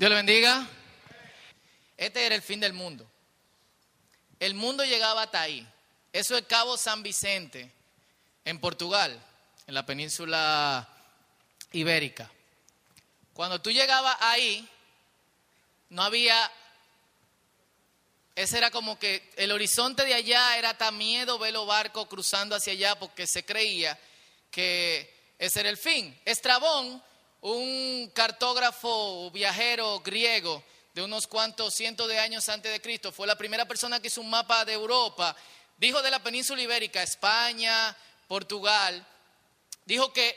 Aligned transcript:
Dios 0.00 0.08
le 0.08 0.16
bendiga. 0.16 0.66
Este 1.98 2.24
era 2.24 2.34
el 2.34 2.40
fin 2.40 2.58
del 2.58 2.72
mundo. 2.72 3.06
El 4.38 4.54
mundo 4.54 4.82
llegaba 4.82 5.24
hasta 5.24 5.42
ahí. 5.42 5.68
Eso 6.10 6.38
es 6.38 6.46
Cabo 6.46 6.78
San 6.78 7.02
Vicente, 7.02 7.70
en 8.46 8.58
Portugal, 8.60 9.22
en 9.66 9.74
la 9.74 9.84
península 9.84 10.88
ibérica. 11.72 12.30
Cuando 13.34 13.60
tú 13.60 13.70
llegabas 13.70 14.16
ahí, 14.20 14.66
no 15.90 16.02
había... 16.02 16.50
Ese 18.36 18.56
era 18.56 18.70
como 18.70 18.98
que 18.98 19.30
el 19.36 19.52
horizonte 19.52 20.06
de 20.06 20.14
allá 20.14 20.56
era 20.56 20.78
tan 20.78 20.96
miedo 20.96 21.38
ver 21.38 21.52
los 21.52 21.66
barcos 21.66 22.08
cruzando 22.08 22.56
hacia 22.56 22.72
allá 22.72 22.98
porque 22.98 23.26
se 23.26 23.44
creía 23.44 23.98
que 24.50 25.34
ese 25.38 25.60
era 25.60 25.68
el 25.68 25.76
fin. 25.76 26.18
Estrabón, 26.24 27.02
un 27.42 28.10
cartógrafo 28.14 29.30
viajero 29.30 30.00
griego 30.00 30.62
de 30.94 31.02
unos 31.02 31.26
cuantos 31.26 31.74
cientos 31.74 32.08
de 32.08 32.18
años 32.18 32.48
antes 32.48 32.70
de 32.70 32.80
Cristo, 32.80 33.12
fue 33.12 33.26
la 33.26 33.38
primera 33.38 33.66
persona 33.66 34.00
que 34.00 34.08
hizo 34.08 34.20
un 34.20 34.30
mapa 34.30 34.64
de 34.64 34.72
Europa, 34.72 35.34
dijo 35.76 36.02
de 36.02 36.10
la 36.10 36.22
península 36.22 36.60
ibérica, 36.60 37.02
España, 37.02 37.96
Portugal, 38.26 39.06
dijo 39.84 40.12
que 40.12 40.36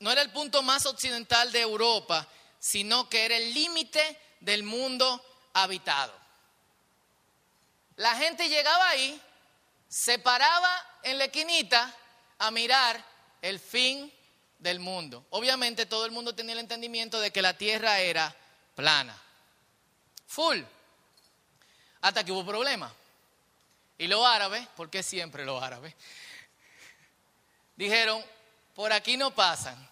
no 0.00 0.10
era 0.10 0.22
el 0.22 0.30
punto 0.30 0.62
más 0.62 0.86
occidental 0.86 1.52
de 1.52 1.60
Europa, 1.60 2.26
sino 2.58 3.08
que 3.08 3.24
era 3.24 3.36
el 3.36 3.54
límite 3.54 4.18
del 4.40 4.62
mundo 4.62 5.24
habitado. 5.54 6.12
La 7.96 8.14
gente 8.16 8.48
llegaba 8.48 8.88
ahí, 8.88 9.20
se 9.88 10.18
paraba 10.18 10.70
en 11.02 11.18
la 11.18 11.24
esquinita 11.26 11.94
a 12.38 12.50
mirar 12.50 13.04
el 13.42 13.58
fin 13.60 14.12
del 14.60 14.78
mundo. 14.78 15.26
Obviamente 15.30 15.86
todo 15.86 16.04
el 16.06 16.12
mundo 16.12 16.34
tenía 16.34 16.52
el 16.52 16.60
entendimiento 16.60 17.20
de 17.20 17.32
que 17.32 17.42
la 17.42 17.56
tierra 17.56 17.98
era 18.00 18.34
plana. 18.74 19.20
Full. 20.26 20.60
Hasta 22.02 22.24
que 22.24 22.32
hubo 22.32 22.46
problemas. 22.46 22.92
Y 23.98 24.06
los 24.06 24.24
árabes, 24.24 24.66
porque 24.76 25.02
siempre 25.02 25.44
los 25.44 25.62
árabes, 25.62 25.94
dijeron, 27.76 28.24
por 28.74 28.92
aquí 28.92 29.16
no 29.16 29.34
pasan. 29.34 29.88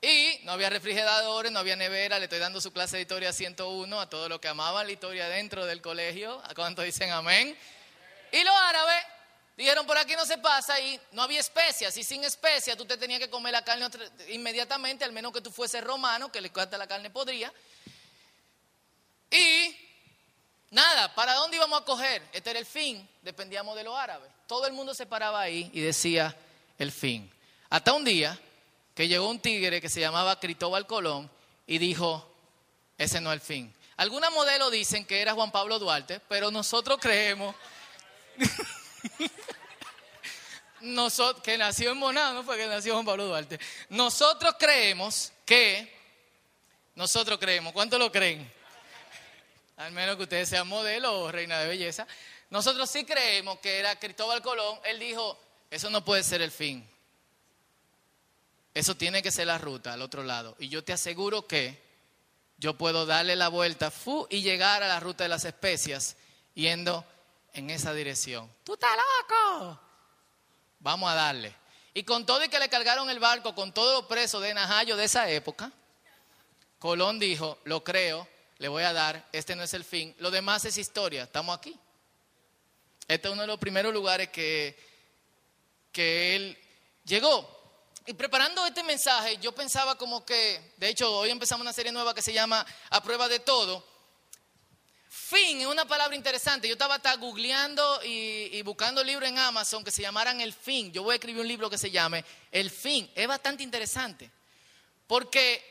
Y 0.00 0.38
no 0.44 0.52
había 0.52 0.70
refrigeradores, 0.70 1.50
no 1.50 1.58
había 1.58 1.76
nevera, 1.76 2.18
le 2.18 2.24
estoy 2.24 2.38
dando 2.38 2.60
su 2.60 2.72
clase 2.72 2.96
de 2.96 3.02
historia 3.02 3.32
101 3.32 4.00
a 4.00 4.08
todos 4.08 4.28
los 4.28 4.40
que 4.40 4.48
amaban 4.48 4.86
la 4.86 4.92
historia 4.92 5.28
dentro 5.28 5.66
del 5.66 5.82
colegio, 5.82 6.40
a 6.44 6.54
cuántos 6.54 6.84
dicen 6.84 7.10
amén. 7.10 7.58
Y 8.32 8.44
los 8.44 8.54
árabes 8.54 9.04
Dijeron, 9.56 9.86
por 9.86 9.96
aquí 9.96 10.14
no 10.14 10.26
se 10.26 10.36
pasa 10.36 10.78
y 10.78 11.00
no 11.12 11.22
había 11.22 11.40
especias. 11.40 11.96
Y 11.96 12.04
sin 12.04 12.22
especias 12.24 12.76
tú 12.76 12.84
te 12.84 12.98
tenías 12.98 13.18
que 13.18 13.30
comer 13.30 13.52
la 13.52 13.64
carne 13.64 13.88
inmediatamente, 14.28 15.04
al 15.04 15.12
menos 15.12 15.32
que 15.32 15.40
tú 15.40 15.50
fueses 15.50 15.82
romano, 15.82 16.30
que 16.30 16.42
le 16.42 16.50
cuesta 16.50 16.76
la 16.76 16.86
carne 16.86 17.08
podría. 17.08 17.50
Y 19.30 19.74
nada, 20.70 21.14
¿para 21.14 21.32
dónde 21.32 21.56
íbamos 21.56 21.80
a 21.80 21.84
coger? 21.86 22.22
Este 22.34 22.50
era 22.50 22.58
el 22.58 22.66
fin, 22.66 23.08
dependíamos 23.22 23.74
de 23.76 23.84
los 23.84 23.96
árabes. 23.96 24.30
Todo 24.46 24.66
el 24.66 24.74
mundo 24.74 24.92
se 24.92 25.06
paraba 25.06 25.40
ahí 25.40 25.70
y 25.72 25.80
decía 25.80 26.36
el 26.78 26.92
fin. 26.92 27.32
Hasta 27.70 27.94
un 27.94 28.04
día 28.04 28.38
que 28.94 29.08
llegó 29.08 29.28
un 29.28 29.40
tigre 29.40 29.80
que 29.80 29.88
se 29.88 30.00
llamaba 30.00 30.38
Cristóbal 30.38 30.86
Colón 30.86 31.30
y 31.66 31.78
dijo, 31.78 32.30
ese 32.98 33.22
no 33.22 33.32
es 33.32 33.40
el 33.40 33.40
fin. 33.40 33.74
Algunos 33.96 34.30
modelos 34.32 34.70
dicen 34.70 35.06
que 35.06 35.22
era 35.22 35.32
Juan 35.32 35.50
Pablo 35.50 35.78
Duarte, 35.78 36.20
pero 36.28 36.50
nosotros 36.50 36.98
creemos... 37.00 37.54
Nosotros, 40.80 41.42
que 41.42 41.56
nació 41.58 41.92
en 41.92 41.98
Monado, 41.98 42.34
no 42.34 42.44
fue 42.44 42.56
que 42.56 42.66
nació 42.66 42.94
Juan 42.94 43.06
Pablo 43.06 43.26
Duarte. 43.26 43.58
Nosotros 43.88 44.54
creemos 44.58 45.32
que, 45.44 45.92
nosotros 46.94 47.38
creemos, 47.38 47.72
¿cuánto 47.72 47.98
lo 47.98 48.12
creen? 48.12 48.50
Al 49.76 49.92
menos 49.92 50.16
que 50.16 50.22
ustedes 50.22 50.48
sean 50.48 50.68
modelo 50.68 51.20
o 51.20 51.32
reina 51.32 51.58
de 51.60 51.68
belleza. 51.68 52.06
Nosotros 52.50 52.88
sí 52.88 53.04
creemos 53.04 53.58
que 53.58 53.78
era 53.78 53.98
Cristóbal 53.98 54.42
Colón. 54.42 54.78
Él 54.84 54.98
dijo, 54.98 55.38
eso 55.70 55.90
no 55.90 56.04
puede 56.04 56.22
ser 56.22 56.42
el 56.42 56.50
fin. 56.50 56.88
Eso 58.74 58.94
tiene 58.94 59.22
que 59.22 59.30
ser 59.30 59.46
la 59.46 59.58
ruta 59.58 59.94
al 59.94 60.02
otro 60.02 60.22
lado. 60.22 60.56
Y 60.58 60.68
yo 60.68 60.84
te 60.84 60.92
aseguro 60.92 61.46
que 61.46 61.82
yo 62.58 62.76
puedo 62.76 63.06
darle 63.06 63.36
la 63.36 63.48
vuelta 63.48 63.90
fu, 63.90 64.26
y 64.30 64.42
llegar 64.42 64.82
a 64.82 64.88
la 64.88 65.00
ruta 65.00 65.24
de 65.24 65.28
las 65.28 65.44
especias 65.44 66.16
yendo 66.54 67.04
en 67.56 67.70
esa 67.70 67.94
dirección. 67.94 68.52
¡Tú 68.64 68.74
estás 68.74 68.90
loco! 68.96 69.80
Vamos 70.78 71.10
a 71.10 71.14
darle. 71.14 71.54
Y 71.94 72.04
con 72.04 72.26
todo 72.26 72.44
y 72.44 72.48
que 72.50 72.58
le 72.58 72.68
cargaron 72.68 73.08
el 73.08 73.18
barco, 73.18 73.54
con 73.54 73.72
todos 73.72 73.94
los 73.94 74.06
presos 74.06 74.42
de 74.42 74.52
Najayo 74.52 74.96
de 74.96 75.04
esa 75.04 75.30
época, 75.30 75.72
Colón 76.78 77.18
dijo, 77.18 77.58
lo 77.64 77.82
creo, 77.82 78.28
le 78.58 78.68
voy 78.68 78.82
a 78.82 78.92
dar, 78.92 79.26
este 79.32 79.56
no 79.56 79.62
es 79.62 79.72
el 79.72 79.84
fin, 79.84 80.14
lo 80.18 80.30
demás 80.30 80.66
es 80.66 80.76
historia, 80.76 81.22
estamos 81.22 81.56
aquí. 81.56 81.74
Este 83.08 83.28
es 83.28 83.32
uno 83.32 83.42
de 83.42 83.48
los 83.48 83.58
primeros 83.58 83.94
lugares 83.94 84.28
que, 84.28 84.78
que 85.90 86.36
él 86.36 86.58
llegó. 87.04 87.56
Y 88.04 88.12
preparando 88.12 88.66
este 88.66 88.82
mensaje, 88.82 89.38
yo 89.38 89.52
pensaba 89.52 89.96
como 89.96 90.26
que, 90.26 90.74
de 90.76 90.90
hecho, 90.90 91.10
hoy 91.10 91.30
empezamos 91.30 91.62
una 91.62 91.72
serie 91.72 91.90
nueva 91.90 92.14
que 92.14 92.22
se 92.22 92.34
llama 92.34 92.64
A 92.90 93.02
prueba 93.02 93.28
de 93.28 93.40
todo 93.40 93.95
Fin 95.28 95.60
es 95.60 95.66
una 95.66 95.84
palabra 95.84 96.14
interesante. 96.14 96.68
Yo 96.68 96.74
estaba 96.74 96.94
hasta 96.94 97.16
googleando 97.16 98.00
y, 98.04 98.62
buscando 98.62 99.02
libros 99.02 99.28
en 99.28 99.36
Amazon 99.36 99.82
que 99.82 99.90
se 99.90 100.02
llamaran 100.02 100.40
El 100.40 100.52
Fin. 100.52 100.92
Yo 100.92 101.02
voy 101.02 101.14
a 101.14 101.16
escribir 101.16 101.40
un 101.40 101.48
libro 101.48 101.68
que 101.68 101.78
se 101.78 101.90
llame 101.90 102.24
El 102.52 102.70
Fin. 102.70 103.10
Es 103.12 103.26
bastante 103.26 103.64
interesante. 103.64 104.30
Porque 105.08 105.64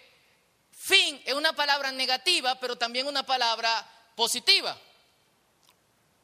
fin 0.73 1.21
es 1.23 1.33
una 1.33 1.53
palabra 1.53 1.89
negativa, 1.93 2.59
pero 2.59 2.75
también 2.75 3.07
una 3.07 3.25
palabra 3.25 3.89
positiva. 4.13 4.77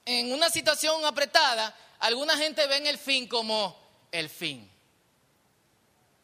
En 0.04 0.34
una 0.34 0.50
situación 0.50 1.06
apretada, 1.06 1.74
alguna 2.00 2.36
gente 2.36 2.68
ve 2.68 2.90
el 2.90 2.98
fin 2.98 3.30
como 3.30 3.80
el 4.12 4.30
fin. 4.30 4.70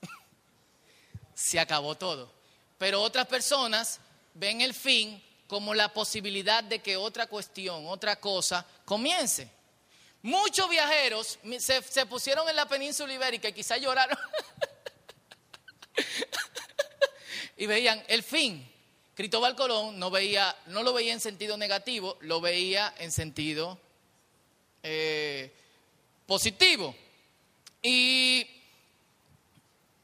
Se 1.33 1.57
acabó 1.57 1.95
todo. 1.95 2.29
Pero 2.77 3.01
otras 3.01 3.27
personas 3.27 4.01
ven 4.33 4.59
el 4.59 4.73
fin 4.73 5.23
como 5.47 5.73
la 5.73 5.93
posibilidad 5.93 6.63
de 6.63 6.79
que 6.79 6.97
otra 6.97 7.27
cuestión, 7.27 7.87
otra 7.87 8.17
cosa, 8.17 8.65
comience. 8.85 9.49
Muchos 10.21 10.69
viajeros 10.69 11.39
se, 11.59 12.05
pusieron 12.05 12.49
en 12.49 12.55
la 12.55 12.67
península 12.67 13.13
ibérica 13.13 13.47
y 13.47 13.53
quizás 13.53 13.79
lloraron 13.79 14.17
y 17.57 17.65
veían 17.65 18.03
el 18.07 18.23
fin. 18.23 18.69
Cristóbal 19.15 19.55
Colón 19.55 19.97
no, 19.97 20.11
veía, 20.11 20.55
no 20.67 20.83
lo 20.83 20.93
veía 20.93 21.13
en 21.13 21.21
sentido 21.21 21.57
negativo, 21.57 22.17
lo 22.21 22.41
veía 22.41 22.93
en 22.99 23.11
sentido 23.11 23.79
eh, 24.83 25.51
positivo. 26.25 26.95
Y, 27.81 28.45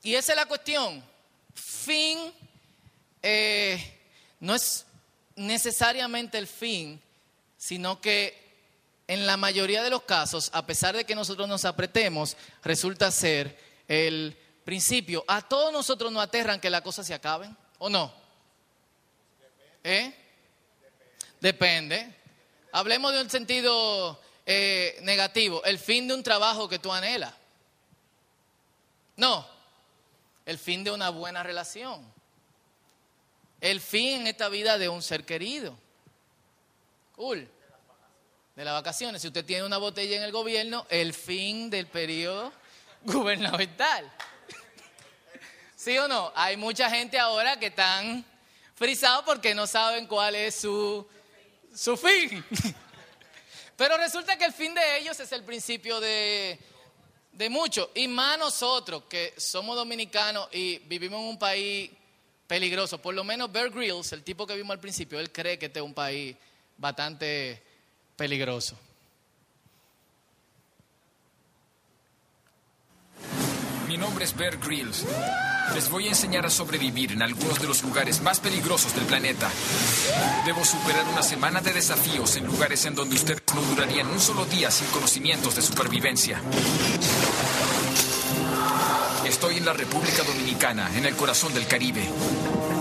y, 0.03 0.15
esa 0.15 0.31
es 0.31 0.37
la 0.37 0.45
cuestión. 0.45 1.03
Fin 1.53 2.33
eh, 3.21 3.99
no 4.39 4.55
es 4.55 4.85
necesariamente 5.35 6.37
el 6.37 6.47
fin, 6.47 7.01
sino 7.57 7.99
que 8.01 8.41
en 9.07 9.25
la 9.25 9.37
mayoría 9.37 9.83
de 9.83 9.89
los 9.89 10.03
casos, 10.03 10.49
a 10.53 10.65
pesar 10.65 10.95
de 10.95 11.05
que 11.05 11.15
nosotros 11.15 11.47
nos 11.47 11.65
apretemos, 11.65 12.37
resulta 12.63 13.11
ser 13.11 13.57
el 13.87 14.37
principio. 14.63 15.23
¿A 15.27 15.41
todos 15.41 15.71
nosotros 15.73 16.11
nos 16.11 16.23
aterran 16.23 16.59
que 16.59 16.69
las 16.69 16.81
cosas 16.81 17.05
se 17.05 17.13
acaben 17.13 17.55
o 17.79 17.89
no? 17.89 18.13
¿Eh? 19.83 20.13
Depende. 21.41 22.15
Hablemos 22.71 23.13
de 23.13 23.21
un 23.21 23.29
sentido 23.29 24.19
eh, 24.45 24.97
negativo, 25.01 25.63
el 25.65 25.77
fin 25.77 26.07
de 26.07 26.13
un 26.13 26.23
trabajo 26.23 26.69
que 26.69 26.79
tú 26.79 26.91
anhelas. 26.91 27.33
No, 29.15 29.47
el 30.45 30.57
fin 30.57 30.83
de 30.83 30.91
una 30.91 31.09
buena 31.09 31.43
relación 31.43 32.12
el 33.63 33.79
fin 33.79 34.19
en 34.19 34.27
esta 34.27 34.49
vida 34.49 34.77
de 34.77 34.89
un 34.89 35.01
ser 35.01 35.23
querido. 35.23 35.73
Cool. 37.15 37.49
De 38.57 38.65
las 38.65 38.73
vacaciones. 38.73 39.21
Si 39.21 39.29
usted 39.29 39.45
tiene 39.45 39.63
una 39.63 39.77
botella 39.77 40.17
en 40.17 40.23
el 40.23 40.33
gobierno, 40.33 40.85
el 40.89 41.13
fin 41.13 41.69
del 41.69 41.87
periodo 41.87 42.51
gubernamental. 43.03 44.11
¿Sí 45.77 45.97
o 45.97 46.09
no? 46.09 46.33
Hay 46.35 46.57
mucha 46.57 46.89
gente 46.89 47.17
ahora 47.17 47.57
que 47.57 47.67
están 47.67 48.25
frisados 48.75 49.23
porque 49.23 49.55
no 49.55 49.65
saben 49.65 50.07
cuál 50.07 50.35
es 50.35 50.55
su, 50.55 51.07
su 51.73 51.95
fin. 51.95 52.43
Pero 53.77 53.95
resulta 53.95 54.37
que 54.37 54.43
el 54.43 54.53
fin 54.53 54.73
de 54.73 54.97
ellos 54.97 55.17
es 55.21 55.31
el 55.31 55.43
principio 55.45 56.01
de, 56.01 56.59
de 57.31 57.49
mucho. 57.49 57.91
Y 57.95 58.09
más 58.09 58.37
nosotros 58.37 59.03
que 59.07 59.33
somos 59.37 59.77
dominicanos 59.77 60.49
y 60.51 60.79
vivimos 60.79 61.21
en 61.21 61.27
un 61.27 61.39
país 61.39 61.91
peligroso. 62.47 63.01
Por 63.01 63.13
lo 63.13 63.23
menos 63.23 63.51
Bear 63.51 63.69
Grylls, 63.69 64.13
el 64.13 64.23
tipo 64.23 64.45
que 64.45 64.55
vimos 64.55 64.73
al 64.73 64.79
principio, 64.79 65.19
él 65.19 65.31
cree 65.31 65.57
que 65.57 65.67
este 65.67 65.79
es 65.79 65.85
un 65.85 65.93
país 65.93 66.35
bastante 66.77 67.61
peligroso. 68.15 68.77
Mi 73.87 73.97
nombre 73.97 74.25
es 74.25 74.35
Bear 74.35 74.57
Grylls. 74.57 75.05
Les 75.75 75.89
voy 75.89 76.05
a 76.05 76.09
enseñar 76.09 76.45
a 76.45 76.49
sobrevivir 76.49 77.11
en 77.11 77.21
algunos 77.21 77.59
de 77.59 77.67
los 77.67 77.83
lugares 77.83 78.21
más 78.21 78.39
peligrosos 78.39 78.93
del 78.95 79.05
planeta. 79.05 79.49
Debo 80.45 80.65
superar 80.65 81.05
una 81.07 81.23
semana 81.23 81.61
de 81.61 81.73
desafíos 81.73 82.35
en 82.35 82.45
lugares 82.45 82.85
en 82.85 82.95
donde 82.95 83.15
ustedes 83.15 83.43
no 83.53 83.61
durarían 83.61 84.07
un 84.07 84.19
solo 84.19 84.45
día 84.45 84.71
sin 84.71 84.87
conocimientos 84.87 85.55
de 85.55 85.61
supervivencia. 85.61 86.41
Estoy 89.43 89.57
en 89.57 89.65
la 89.65 89.73
República 89.73 90.23
Dominicana, 90.23 90.89
en 90.95 91.05
el 91.05 91.17
corazón 91.17 91.53
del 91.53 91.67
Caribe. 91.67 92.01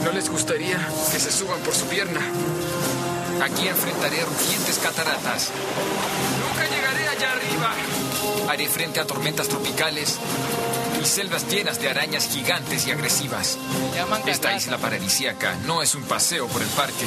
¿No 0.05 0.13
les 0.13 0.31
gustaría 0.31 0.79
que 1.11 1.19
se 1.19 1.33
suban 1.33 1.59
por 1.59 1.75
su 1.75 1.87
pierna? 1.87 2.21
Aquí 3.43 3.67
enfrentaré 3.67 4.25
rugientes 4.25 4.79
cataratas. 4.79 5.51
Nunca 6.39 6.65
llegaré 6.73 7.09
allá 7.09 7.33
arriba. 7.33 7.75
Haré 8.49 8.69
frente 8.69 9.01
a 9.01 9.05
tormentas 9.05 9.49
tropicales 9.49 10.21
y 11.03 11.05
selvas 11.05 11.49
llenas 11.49 11.81
de 11.81 11.89
arañas 11.89 12.29
gigantes 12.29 12.87
y 12.87 12.93
agresivas. 12.93 13.59
Esta 14.27 14.55
isla 14.55 14.79
paradisíaca 14.79 15.57
no 15.67 15.83
es 15.83 15.97
un 15.97 16.05
paseo 16.05 16.47
por 16.47 16.63
el 16.63 16.69
parque. 16.69 17.07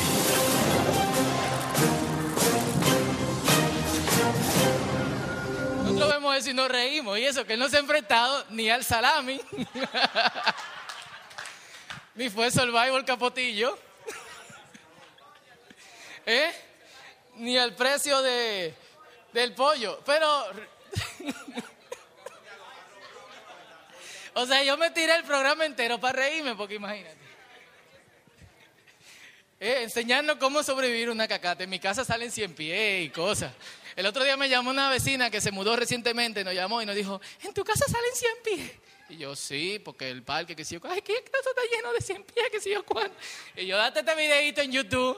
Eso 6.36 6.50
y 6.50 6.54
nos 6.54 6.70
reímos. 6.70 7.18
Y 7.18 7.26
eso 7.26 7.46
que 7.46 7.54
él 7.54 7.60
no 7.60 7.70
se 7.70 7.78
ha 7.78 7.80
enfrentado 7.80 8.46
ni 8.50 8.70
al 8.70 8.84
salami, 8.84 9.40
ni 12.16 12.30
fue 12.30 12.52
Survival 12.52 13.06
Capotillo, 13.06 13.80
¿eh? 16.26 16.52
ni 17.36 17.58
al 17.58 17.74
precio 17.74 18.22
de, 18.22 18.74
del 19.32 19.54
pollo. 19.54 20.02
Pero 20.06 20.28
o 24.34 24.46
sea, 24.46 24.62
yo 24.64 24.78
me 24.78 24.92
tiré 24.92 25.16
el 25.16 25.24
programa 25.24 25.66
entero 25.66 25.98
para 26.00 26.20
reírme, 26.20 26.56
porque 26.56 26.76
imagínate. 26.76 27.26
Eh, 29.58 29.84
enseñarnos 29.84 30.36
cómo 30.36 30.62
sobrevivir 30.64 31.10
una 31.10 31.30
cacata. 31.30 31.64
En 31.64 31.70
mi 31.70 31.80
casa 31.80 32.04
salen 32.04 32.30
100 32.30 32.56
pies 32.56 33.06
y 33.06 33.10
cosas. 33.10 33.54
El 33.96 34.06
otro 34.06 34.24
día 34.26 34.36
me 34.36 34.50
llamó 34.50 34.72
una 34.72 34.90
vecina 34.90 35.30
que 35.30 35.40
se 35.40 35.52
mudó 35.52 35.76
recientemente, 35.76 36.44
nos 36.44 36.54
llamó 36.54 36.82
y 36.82 36.86
nos 36.86 36.96
dijo, 36.96 37.22
¿en 37.44 37.54
tu 37.54 37.64
casa 37.64 37.86
salen 37.88 38.14
100 38.14 38.32
pies? 38.44 38.72
Y 39.08 39.18
yo, 39.18 39.36
sí, 39.36 39.80
porque 39.80 40.10
el 40.10 40.22
parque, 40.24 40.56
que 40.56 40.66
si 40.66 40.76
yo, 40.76 40.82
ay, 40.84 41.02
¿qué 41.02 41.24
casa 41.24 41.50
está 41.50 41.62
lleno 41.74 41.94
de 41.94 42.02
100 42.02 42.24
pies, 42.24 42.50
que 42.52 42.60
si 42.60 42.72
yo, 42.72 42.84
cuánto? 42.86 43.16
Y 43.56 43.66
yo, 43.68 43.78
date 43.78 44.00
este 44.02 44.16
videito 44.16 44.62
en 44.62 44.72
YouTube. 44.72 45.18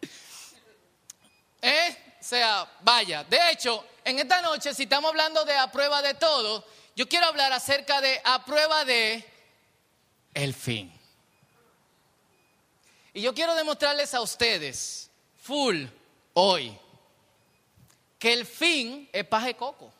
¿Eh? 1.62 1.96
O 2.20 2.24
sea, 2.24 2.70
vaya. 2.80 3.24
De 3.24 3.50
hecho, 3.50 3.84
en 4.04 4.18
esta 4.18 4.40
noche, 4.40 4.72
si 4.74 4.84
estamos 4.84 5.10
hablando 5.10 5.44
de 5.44 5.56
a 5.56 5.70
prueba 5.70 6.00
de 6.00 6.14
todo, 6.14 6.64
yo 6.96 7.06
quiero 7.06 7.26
hablar 7.26 7.52
acerca 7.52 8.00
de 8.00 8.18
a 8.24 8.44
prueba 8.46 8.84
de 8.86 9.24
el 10.32 10.54
fin. 10.54 10.90
Y 13.12 13.20
yo 13.20 13.34
quiero 13.34 13.54
demostrarles 13.54 14.14
a 14.14 14.20
ustedes, 14.20 15.10
full, 15.42 15.84
hoy, 16.32 16.78
que 18.20 18.34
el 18.34 18.46
fin 18.46 19.08
es 19.12 19.26
paje 19.26 19.56
coco. 19.56 19.90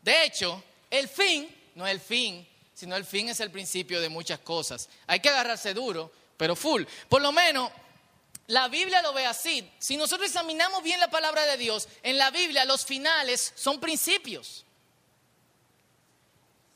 De 0.00 0.24
hecho, 0.24 0.62
el 0.88 1.08
fin 1.08 1.52
no 1.74 1.84
es 1.86 1.92
el 1.92 2.00
fin, 2.00 2.48
sino 2.72 2.94
el 2.94 3.04
fin 3.04 3.28
es 3.28 3.40
el 3.40 3.50
principio 3.50 4.00
de 4.00 4.08
muchas 4.08 4.38
cosas. 4.38 4.88
Hay 5.08 5.18
que 5.18 5.28
agarrarse 5.28 5.74
duro, 5.74 6.12
pero 6.36 6.54
full. 6.54 6.84
Por 7.08 7.20
lo 7.20 7.32
menos 7.32 7.70
la 8.46 8.68
Biblia 8.68 9.02
lo 9.02 9.12
ve 9.12 9.26
así. 9.26 9.68
Si 9.80 9.96
nosotros 9.96 10.28
examinamos 10.28 10.84
bien 10.84 11.00
la 11.00 11.10
palabra 11.10 11.46
de 11.46 11.56
Dios, 11.56 11.88
en 12.04 12.16
la 12.16 12.30
Biblia 12.30 12.64
los 12.64 12.84
finales 12.84 13.52
son 13.56 13.80
principios. 13.80 14.64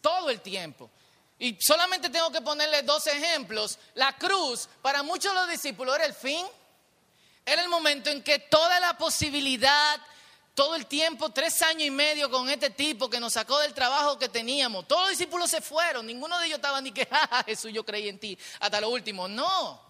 Todo 0.00 0.31
el 0.31 0.41
tiempo. 0.41 0.91
Y 1.38 1.56
solamente 1.61 2.11
tengo 2.11 2.32
que 2.32 2.41
ponerle 2.41 2.82
dos 2.82 3.06
ejemplos. 3.06 3.79
La 3.94 4.17
cruz, 4.17 4.69
para 4.82 5.05
muchos 5.05 5.32
de 5.32 5.38
los 5.38 5.49
discípulos, 5.49 5.94
era 5.94 6.06
el 6.06 6.14
fin. 6.14 6.44
Era 7.48 7.62
el 7.62 7.70
momento 7.70 8.10
en 8.10 8.22
que 8.22 8.38
toda 8.40 8.78
la 8.78 8.98
posibilidad, 8.98 9.98
todo 10.54 10.74
el 10.74 10.84
tiempo, 10.84 11.30
tres 11.30 11.62
años 11.62 11.84
y 11.84 11.90
medio 11.90 12.30
con 12.30 12.50
este 12.50 12.68
tipo 12.68 13.08
que 13.08 13.18
nos 13.18 13.32
sacó 13.32 13.58
del 13.60 13.72
trabajo 13.72 14.18
que 14.18 14.28
teníamos, 14.28 14.86
todos 14.86 15.00
los 15.04 15.10
discípulos 15.12 15.50
se 15.50 15.62
fueron. 15.62 16.06
Ninguno 16.06 16.38
de 16.38 16.44
ellos 16.44 16.56
estaba 16.56 16.78
ni 16.82 16.92
que, 16.92 17.08
ah, 17.10 17.42
Jesús, 17.46 17.72
yo 17.72 17.86
creí 17.86 18.06
en 18.06 18.18
ti. 18.18 18.38
Hasta 18.60 18.82
lo 18.82 18.90
último. 18.90 19.28
No. 19.28 19.70
O 19.70 19.80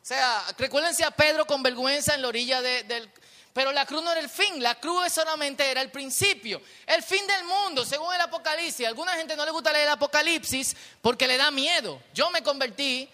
sea, 0.00 0.46
recuérdense 0.56 1.04
a 1.04 1.10
Pedro 1.10 1.46
con 1.46 1.62
vergüenza 1.62 2.14
en 2.14 2.22
la 2.22 2.28
orilla 2.28 2.62
del... 2.62 3.10
Pero 3.52 3.70
la 3.70 3.84
cruz 3.84 4.02
no 4.02 4.10
era 4.10 4.20
el 4.20 4.30
fin, 4.30 4.62
la 4.62 4.76
cruz 4.76 5.12
solamente 5.12 5.70
era 5.70 5.82
el 5.82 5.90
principio, 5.90 6.60
el 6.86 7.02
fin 7.02 7.24
del 7.26 7.44
mundo, 7.44 7.84
según 7.84 8.14
el 8.14 8.20
Apocalipsis. 8.22 8.86
A 8.86 8.88
alguna 8.88 9.12
gente 9.12 9.36
no 9.36 9.44
le 9.44 9.50
gusta 9.50 9.72
leer 9.72 9.84
el 9.84 9.92
Apocalipsis 9.92 10.74
porque 11.02 11.28
le 11.28 11.36
da 11.36 11.50
miedo. 11.50 12.00
Yo 12.14 12.30
me 12.30 12.42
convertí 12.42 13.10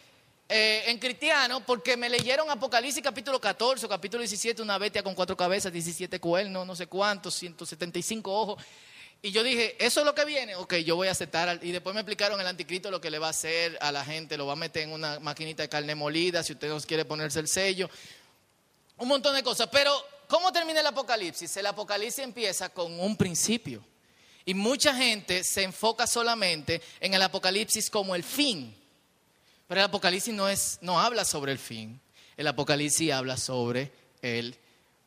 eh, 0.52 0.90
en 0.90 0.98
cristiano 0.98 1.64
porque 1.64 1.96
me 1.96 2.08
leyeron 2.08 2.50
Apocalipsis 2.50 3.04
capítulo 3.04 3.40
14 3.40 3.86
capítulo 3.86 4.20
17, 4.20 4.60
una 4.60 4.78
bestia 4.78 5.00
con 5.00 5.14
cuatro 5.14 5.36
cabezas, 5.36 5.72
17 5.72 6.18
cuernos, 6.18 6.66
no 6.66 6.74
sé 6.74 6.88
cuántos, 6.88 7.34
175 7.34 8.32
ojos. 8.32 8.64
Y 9.22 9.30
yo 9.30 9.44
dije, 9.44 9.76
¿eso 9.78 10.00
es 10.00 10.06
lo 10.06 10.12
que 10.12 10.24
viene? 10.24 10.56
Ok, 10.56 10.74
yo 10.76 10.96
voy 10.96 11.06
a 11.06 11.12
aceptar. 11.12 11.60
Y 11.62 11.70
después 11.70 11.94
me 11.94 12.00
explicaron 12.00 12.40
el 12.40 12.46
anticristo 12.48 12.90
lo 12.90 13.00
que 13.00 13.12
le 13.12 13.20
va 13.20 13.28
a 13.28 13.30
hacer 13.30 13.78
a 13.80 13.92
la 13.92 14.04
gente. 14.04 14.36
Lo 14.36 14.46
va 14.46 14.54
a 14.54 14.56
meter 14.56 14.82
en 14.82 14.92
una 14.92 15.20
maquinita 15.20 15.62
de 15.62 15.68
carne 15.68 15.94
molida, 15.94 16.42
si 16.42 16.54
usted 16.54 16.68
no 16.68 16.80
quiere 16.80 17.04
ponerse 17.04 17.38
el 17.38 17.46
sello. 17.46 17.88
Un 18.96 19.06
montón 19.06 19.36
de 19.36 19.44
cosas. 19.44 19.68
Pero, 19.70 19.92
¿cómo 20.26 20.50
termina 20.52 20.80
el 20.80 20.86
apocalipsis? 20.86 21.56
El 21.58 21.66
apocalipsis 21.66 22.24
empieza 22.24 22.70
con 22.70 22.98
un 22.98 23.16
principio. 23.16 23.84
Y 24.46 24.54
mucha 24.54 24.94
gente 24.96 25.44
se 25.44 25.62
enfoca 25.62 26.08
solamente 26.08 26.82
en 26.98 27.14
el 27.14 27.22
apocalipsis 27.22 27.88
como 27.88 28.16
el 28.16 28.24
fin. 28.24 28.79
Pero 29.70 29.82
el 29.82 29.84
apocalipsis 29.84 30.34
no, 30.34 30.48
es, 30.48 30.78
no 30.80 30.98
habla 30.98 31.24
sobre 31.24 31.52
el 31.52 31.58
fin. 31.60 32.00
El 32.36 32.48
apocalipsis 32.48 33.12
habla 33.12 33.36
sobre 33.36 33.92
el 34.20 34.58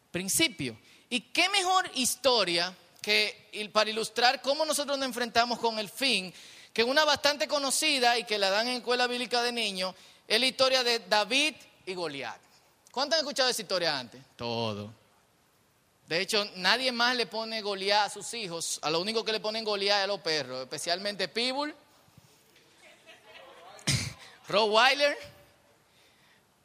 principio. 0.10 0.80
¿Y 1.10 1.19
qué 1.19 1.50
mejor 1.50 1.92
historia 1.95 2.74
que 3.01 3.69
para 3.74 3.89
ilustrar 3.89 4.42
cómo 4.42 4.63
nosotros 4.63 4.98
nos 4.98 5.06
enfrentamos 5.06 5.60
con 5.60 5.80
el 5.80 5.89
fin, 5.89 6.33
que 6.71 6.81
una 6.81 7.04
bastante 7.04 7.45
conocida 7.45 8.18
y 8.18 8.24
que 8.24 8.38
la 8.38 8.51
dan 8.51 8.69
en 8.69 8.77
escuela 8.77 9.06
bíblica 9.06 9.44
de 9.44 9.51
niños, 9.51 9.95
es 10.30 10.39
la 10.39 10.45
historia 10.45 10.81
de 10.81 11.00
David 11.09 11.56
y 11.86 11.94
Goliat. 11.94 12.39
¿Cuántos 12.89 13.18
han 13.19 13.25
escuchado 13.25 13.50
esa 13.50 13.63
historia 13.63 14.00
antes? 14.00 14.21
Todo. 14.38 14.94
De 16.07 16.21
hecho, 16.21 16.48
nadie 16.56 16.94
más 16.94 17.18
le 17.18 17.25
pone 17.25 17.62
Goliat 17.62 18.06
a 18.06 18.09
sus 18.09 18.33
hijos. 18.33 18.80
A 18.81 18.89
lo 18.89 19.01
único 19.01 19.25
que 19.25 19.33
le 19.33 19.42
ponen 19.42 19.66
Goliat 19.66 19.98
es 19.98 20.04
a 20.06 20.07
los 20.07 20.21
perros, 20.21 20.62
especialmente 20.62 21.27
Pitbull, 21.27 21.75
Rottweiler. 24.48 25.18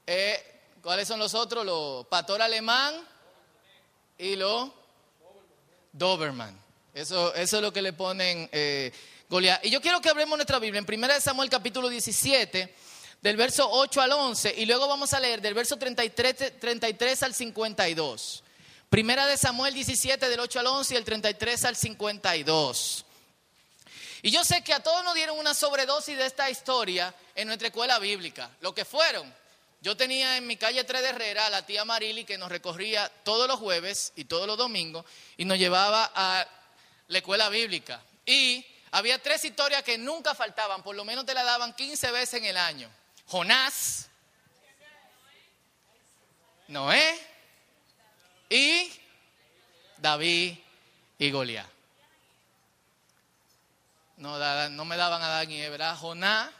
Eh, 0.06 0.61
¿Cuáles 0.82 1.06
son 1.06 1.18
los 1.18 1.35
otros? 1.35 1.64
Los 1.64 2.06
pastor 2.06 2.40
alemán 2.42 2.94
y 4.16 4.37
los 4.37 4.70
Doberman. 5.92 6.58
Eso, 6.94 7.35
eso 7.35 7.56
es 7.56 7.62
lo 7.62 7.73
que 7.73 7.82
le 7.82 7.92
ponen 7.92 8.49
eh, 8.52 8.92
Goliat. 9.28 9.64
Y 9.64 9.70
yo 9.70 9.80
quiero 9.80 10.00
que 10.00 10.08
abremos 10.08 10.37
nuestra 10.37 10.58
Biblia 10.58 10.82
en 10.85 10.87
1 11.04 11.20
Samuel 11.20 11.50
capítulo 11.50 11.88
17, 11.88 12.75
del 13.20 13.37
verso 13.37 13.68
8 13.70 14.00
al 14.00 14.12
11, 14.12 14.54
y 14.56 14.66
luego 14.66 14.88
vamos 14.88 15.12
a 15.12 15.20
leer 15.20 15.40
del 15.40 15.54
verso 15.54 15.76
33, 15.76 16.58
33 16.58 17.23
al 17.23 17.35
52. 17.35 18.44
Primera 18.88 19.26
de 19.26 19.37
Samuel 19.37 19.75
17, 19.75 20.28
del 20.28 20.40
8 20.40 20.61
al 20.61 20.66
11 20.66 20.94
y 20.94 20.97
el 20.97 21.04
33 21.04 21.64
al 21.66 21.76
52. 21.76 23.04
Y 24.22 24.30
yo 24.30 24.44
sé 24.44 24.62
que 24.62 24.72
a 24.72 24.82
todos 24.82 25.04
nos 25.04 25.14
dieron 25.14 25.38
una 25.38 25.54
sobredosis 25.54 26.16
de 26.16 26.26
esta 26.26 26.50
historia 26.50 27.14
en 27.34 27.46
nuestra 27.46 27.68
escuela 27.68 27.98
bíblica, 27.98 28.50
lo 28.60 28.75
que 28.75 28.84
fueron. 28.84 29.32
Yo 29.80 29.96
tenía 29.96 30.37
en 30.37 30.46
mi 30.46 30.56
calle 30.56 30.82
3 30.82 31.02
de 31.02 31.08
Herrera 31.08 31.46
a 31.46 31.50
la 31.50 31.64
tía 31.64 31.84
Marili 31.84 32.25
que 32.25 32.37
nos 32.37 32.48
recorría 32.48 33.08
todos 33.22 33.46
los 33.46 33.60
jueves 33.60 34.12
y 34.16 34.25
todos 34.25 34.46
los 34.46 34.58
domingos 34.58 35.04
y 35.37 35.44
nos 35.44 35.56
llevaba 35.56 36.10
a 36.14 36.46
la 37.06 37.18
escuela 37.18 37.48
bíblica. 37.48 38.02
Y 38.26 38.66
había 38.90 39.22
tres 39.22 39.44
historias 39.44 39.84
que 39.84 39.96
nunca 39.96 40.34
faltaban, 40.34 40.82
por 40.82 40.96
lo 40.96 41.04
menos 41.04 41.25
te 41.26 41.34
la 41.34 41.44
daban 41.44 41.75
15 41.75 42.10
veces 42.10 42.34
en 42.34 42.46
el 42.46 42.56
año. 42.56 42.90
Jonás, 43.26 44.08
Noé 46.66 47.18
y 48.50 48.90
David 49.96 50.58
y 51.18 51.30
Goliat. 51.30 51.77
No, 54.18 54.38
no 54.70 54.84
me 54.84 54.96
daban 54.96 55.22
a 55.22 55.26
Adán 55.26 55.50
y 55.50 55.62
Eva, 55.62 55.96
Jonás, 55.96 56.50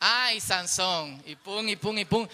ah, 0.00 0.32
y 0.32 0.40
Sansón, 0.40 1.22
y 1.26 1.36
pum, 1.36 1.68
y 1.68 1.76
pum, 1.76 1.98
y 1.98 2.06
pum. 2.06 2.26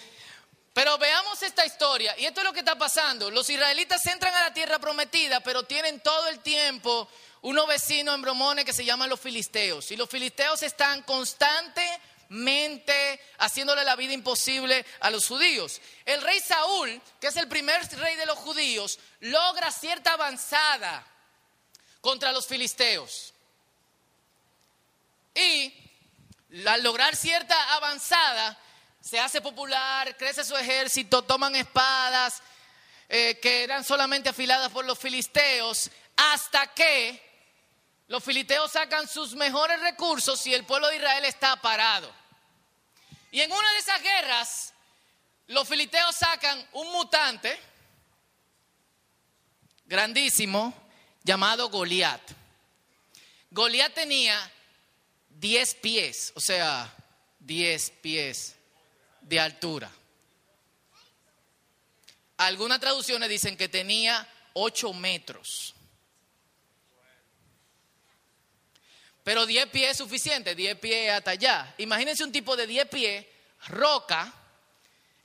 Pero 0.73 0.97
veamos 0.99 1.43
esta 1.43 1.67
historia, 1.67 2.17
y 2.17 2.27
esto 2.27 2.41
es 2.41 2.47
lo 2.47 2.53
que 2.53 2.61
está 2.61 2.79
pasando. 2.79 3.29
Los 3.31 3.51
israelitas 3.51 4.07
entran 4.07 4.33
a 4.35 4.43
la 4.43 4.55
tierra 4.55 4.79
prometida, 4.79 5.41
pero 5.41 5.65
tienen 5.65 6.01
todo 6.01 6.29
el 6.29 6.39
tiempo 6.39 7.09
unos 7.43 7.67
vecinos 7.67 8.15
en 8.15 8.23
Bromones 8.23 8.65
que 8.65 8.73
se 8.73 8.85
llaman 8.85 9.11
los 9.11 9.19
filisteos. 9.19 9.91
Y 9.91 9.97
los 9.97 10.09
filisteos 10.09 10.63
están 10.63 11.03
constantemente 11.03 13.21
haciéndole 13.39 13.83
la 13.83 13.97
vida 13.97 14.13
imposible 14.13 14.87
a 15.01 15.11
los 15.11 15.27
judíos. 15.27 15.81
El 16.05 16.23
rey 16.23 16.39
Saúl, 16.39 17.03
que 17.21 17.27
es 17.27 17.37
el 17.37 17.49
primer 17.49 17.85
rey 17.99 18.15
de 18.15 18.27
los 18.27 18.39
judíos, 18.39 19.01
logra 19.19 19.73
cierta 19.73 20.13
avanzada 20.13 21.05
contra 22.01 22.31
los 22.31 22.47
filisteos. 22.47 23.32
Y 25.35 25.73
al 26.67 26.83
lograr 26.83 27.17
cierta 27.17 27.75
avanzada, 27.75 28.59
se 29.01 29.19
hace 29.19 29.41
popular, 29.41 30.17
crece 30.17 30.45
su 30.45 30.57
ejército, 30.57 31.23
toman 31.23 31.55
espadas 31.57 32.43
eh, 33.09 33.39
que 33.41 33.65
eran 33.65 33.85
solamente 33.85 34.29
afiladas 34.29 34.71
por 34.71 34.85
los 34.85 34.99
filisteos, 34.99 35.91
hasta 36.17 36.69
que 36.69 37.21
los 38.09 38.23
filisteos 38.23 38.71
sacan 38.71 39.09
sus 39.09 39.35
mejores 39.35 39.81
recursos 39.81 40.47
y 40.47 40.55
el 40.55 40.65
pueblo 40.65 40.89
de 40.89 40.97
Israel 40.97 41.25
está 41.25 41.57
parado. 41.57 42.13
Y 43.31 43.41
en 43.41 43.51
una 43.51 43.73
de 43.73 43.79
esas 43.79 44.03
guerras, 44.03 44.75
los 45.47 45.67
filisteos 45.67 46.15
sacan 46.15 46.69
un 46.73 46.93
mutante 46.93 47.59
grandísimo 49.87 50.75
llamado 51.25 51.71
Goliat. 51.71 52.21
Goliat 53.51 53.95
tenía 53.95 54.52
10 55.43 55.75
pies, 55.75 56.33
o 56.37 56.41
sea, 56.41 56.89
10 57.41 57.91
pies 58.01 58.55
de 59.23 59.41
altura. 59.41 59.91
Algunas 62.37 62.79
traducciones 62.79 63.29
dicen 63.29 63.57
que 63.57 63.69
tenía 63.69 64.25
8 64.53 64.93
metros. 64.93 65.75
Pero 69.25 69.45
10 69.45 69.67
pies 69.71 69.91
es 69.91 69.97
suficiente, 69.97 70.55
10 70.55 70.79
pies 70.79 71.11
hasta 71.11 71.33
allá. 71.33 71.75
Imagínense 71.79 72.23
un 72.23 72.31
tipo 72.31 72.55
de 72.55 72.69
10 72.69 72.89
pies, 72.89 73.27
roca. 73.67 74.33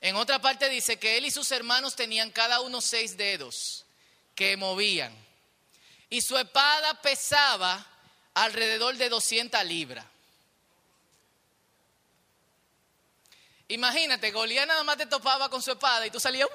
En 0.00 0.16
otra 0.16 0.40
parte 0.40 0.68
dice 0.68 0.98
que 0.98 1.16
él 1.16 1.26
y 1.26 1.30
sus 1.30 1.52
hermanos 1.52 1.94
tenían 1.94 2.32
cada 2.32 2.58
uno 2.60 2.80
seis 2.80 3.16
dedos 3.16 3.84
que 4.34 4.56
movían. 4.56 5.14
Y 6.10 6.22
su 6.22 6.36
espada 6.36 7.00
pesaba 7.02 7.86
alrededor 8.44 8.96
de 8.96 9.08
200 9.08 9.64
libras. 9.64 10.04
Imagínate, 13.68 14.30
Goliat 14.30 14.66
nada 14.66 14.82
más 14.82 14.96
te 14.96 15.06
topaba 15.06 15.50
con 15.50 15.62
su 15.62 15.72
espada 15.72 16.06
y 16.06 16.10
tú 16.10 16.18
salías. 16.18 16.48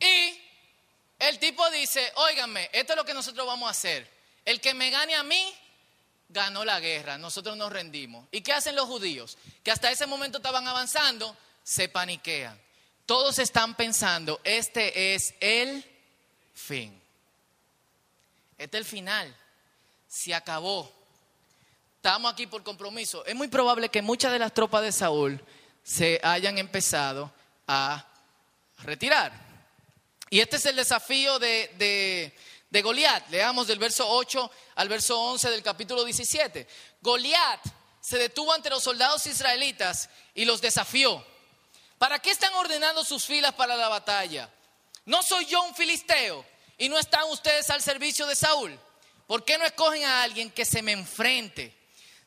Y 0.00 0.40
el 1.18 1.38
tipo 1.38 1.68
dice: 1.70 2.10
Óiganme, 2.16 2.70
esto 2.72 2.94
es 2.94 2.96
lo 2.96 3.04
que 3.04 3.12
nosotros 3.12 3.46
vamos 3.46 3.68
a 3.68 3.72
hacer. 3.72 4.10
El 4.44 4.60
que 4.60 4.72
me 4.72 4.90
gane 4.90 5.14
a 5.14 5.22
mí, 5.22 5.54
ganó 6.30 6.64
la 6.64 6.80
guerra. 6.80 7.18
Nosotros 7.18 7.56
nos 7.56 7.70
rendimos. 7.70 8.26
¿Y 8.30 8.40
qué 8.40 8.54
hacen 8.54 8.76
los 8.76 8.86
judíos? 8.86 9.36
Que 9.62 9.70
hasta 9.70 9.90
ese 9.90 10.06
momento 10.06 10.38
estaban 10.38 10.66
avanzando, 10.66 11.36
se 11.62 11.90
paniquean. 11.90 12.58
Todos 13.04 13.38
están 13.38 13.74
pensando: 13.74 14.40
este 14.44 15.14
es 15.14 15.34
el 15.40 15.84
fin. 16.54 16.99
Este 18.60 18.76
es 18.76 18.82
el 18.82 18.84
final. 18.84 19.34
Se 20.06 20.34
acabó. 20.34 20.92
Estamos 21.96 22.30
aquí 22.30 22.46
por 22.46 22.62
compromiso. 22.62 23.24
Es 23.24 23.34
muy 23.34 23.48
probable 23.48 23.88
que 23.88 24.02
muchas 24.02 24.32
de 24.32 24.38
las 24.38 24.52
tropas 24.52 24.82
de 24.82 24.92
Saúl 24.92 25.42
se 25.82 26.20
hayan 26.22 26.58
empezado 26.58 27.32
a 27.66 28.06
retirar. 28.80 29.32
Y 30.28 30.40
este 30.40 30.56
es 30.56 30.66
el 30.66 30.76
desafío 30.76 31.38
de, 31.38 32.34
de, 32.68 32.82
Goliat. 32.82 33.30
Leamos 33.30 33.66
del 33.66 33.78
verso 33.78 34.06
8 34.06 34.50
al 34.74 34.90
verso 34.90 35.18
11 35.18 35.48
del 35.48 35.62
capítulo 35.62 36.04
17. 36.04 36.68
Goliat 37.00 37.64
se 38.02 38.18
detuvo 38.18 38.52
ante 38.52 38.68
los 38.68 38.82
soldados 38.82 39.24
israelitas 39.24 40.10
y 40.34 40.44
los 40.44 40.60
desafió. 40.60 41.24
¿Para 41.96 42.18
qué 42.18 42.30
están 42.30 42.52
ordenando 42.52 43.04
sus 43.04 43.24
filas 43.24 43.54
para 43.54 43.74
la 43.74 43.88
batalla? 43.88 44.52
¿No 45.06 45.22
soy 45.22 45.46
yo 45.46 45.62
un 45.62 45.74
filisteo 45.74 46.44
y 46.80 46.88
no 46.88 46.98
están 46.98 47.24
ustedes 47.28 47.68
al 47.70 47.82
servicio 47.82 48.26
de 48.26 48.34
Saúl? 48.34 48.76
¿Por 49.26 49.44
qué 49.44 49.58
no 49.58 49.66
escogen 49.66 50.02
a 50.02 50.22
alguien 50.22 50.50
que 50.50 50.64
se 50.64 50.82
me 50.82 50.92
enfrente? 50.92 51.76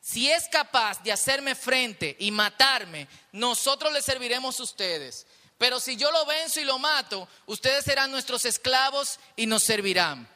Si 0.00 0.30
es 0.30 0.48
capaz 0.48 1.02
de 1.02 1.10
hacerme 1.10 1.56
frente 1.56 2.16
y 2.20 2.30
matarme, 2.30 3.08
nosotros 3.32 3.92
le 3.92 4.00
serviremos 4.00 4.58
a 4.60 4.62
ustedes. 4.62 5.26
Pero 5.58 5.80
si 5.80 5.96
yo 5.96 6.10
lo 6.12 6.24
venzo 6.24 6.60
y 6.60 6.64
lo 6.64 6.78
mato, 6.78 7.28
ustedes 7.46 7.84
serán 7.84 8.12
nuestros 8.12 8.44
esclavos 8.44 9.18
y 9.34 9.46
nos 9.46 9.64
servirán. 9.64 10.28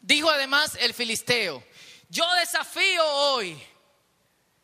Dijo 0.00 0.30
además 0.30 0.76
el 0.78 0.94
filisteo, 0.94 1.62
yo 2.08 2.24
desafío 2.34 3.04
hoy. 3.04 3.60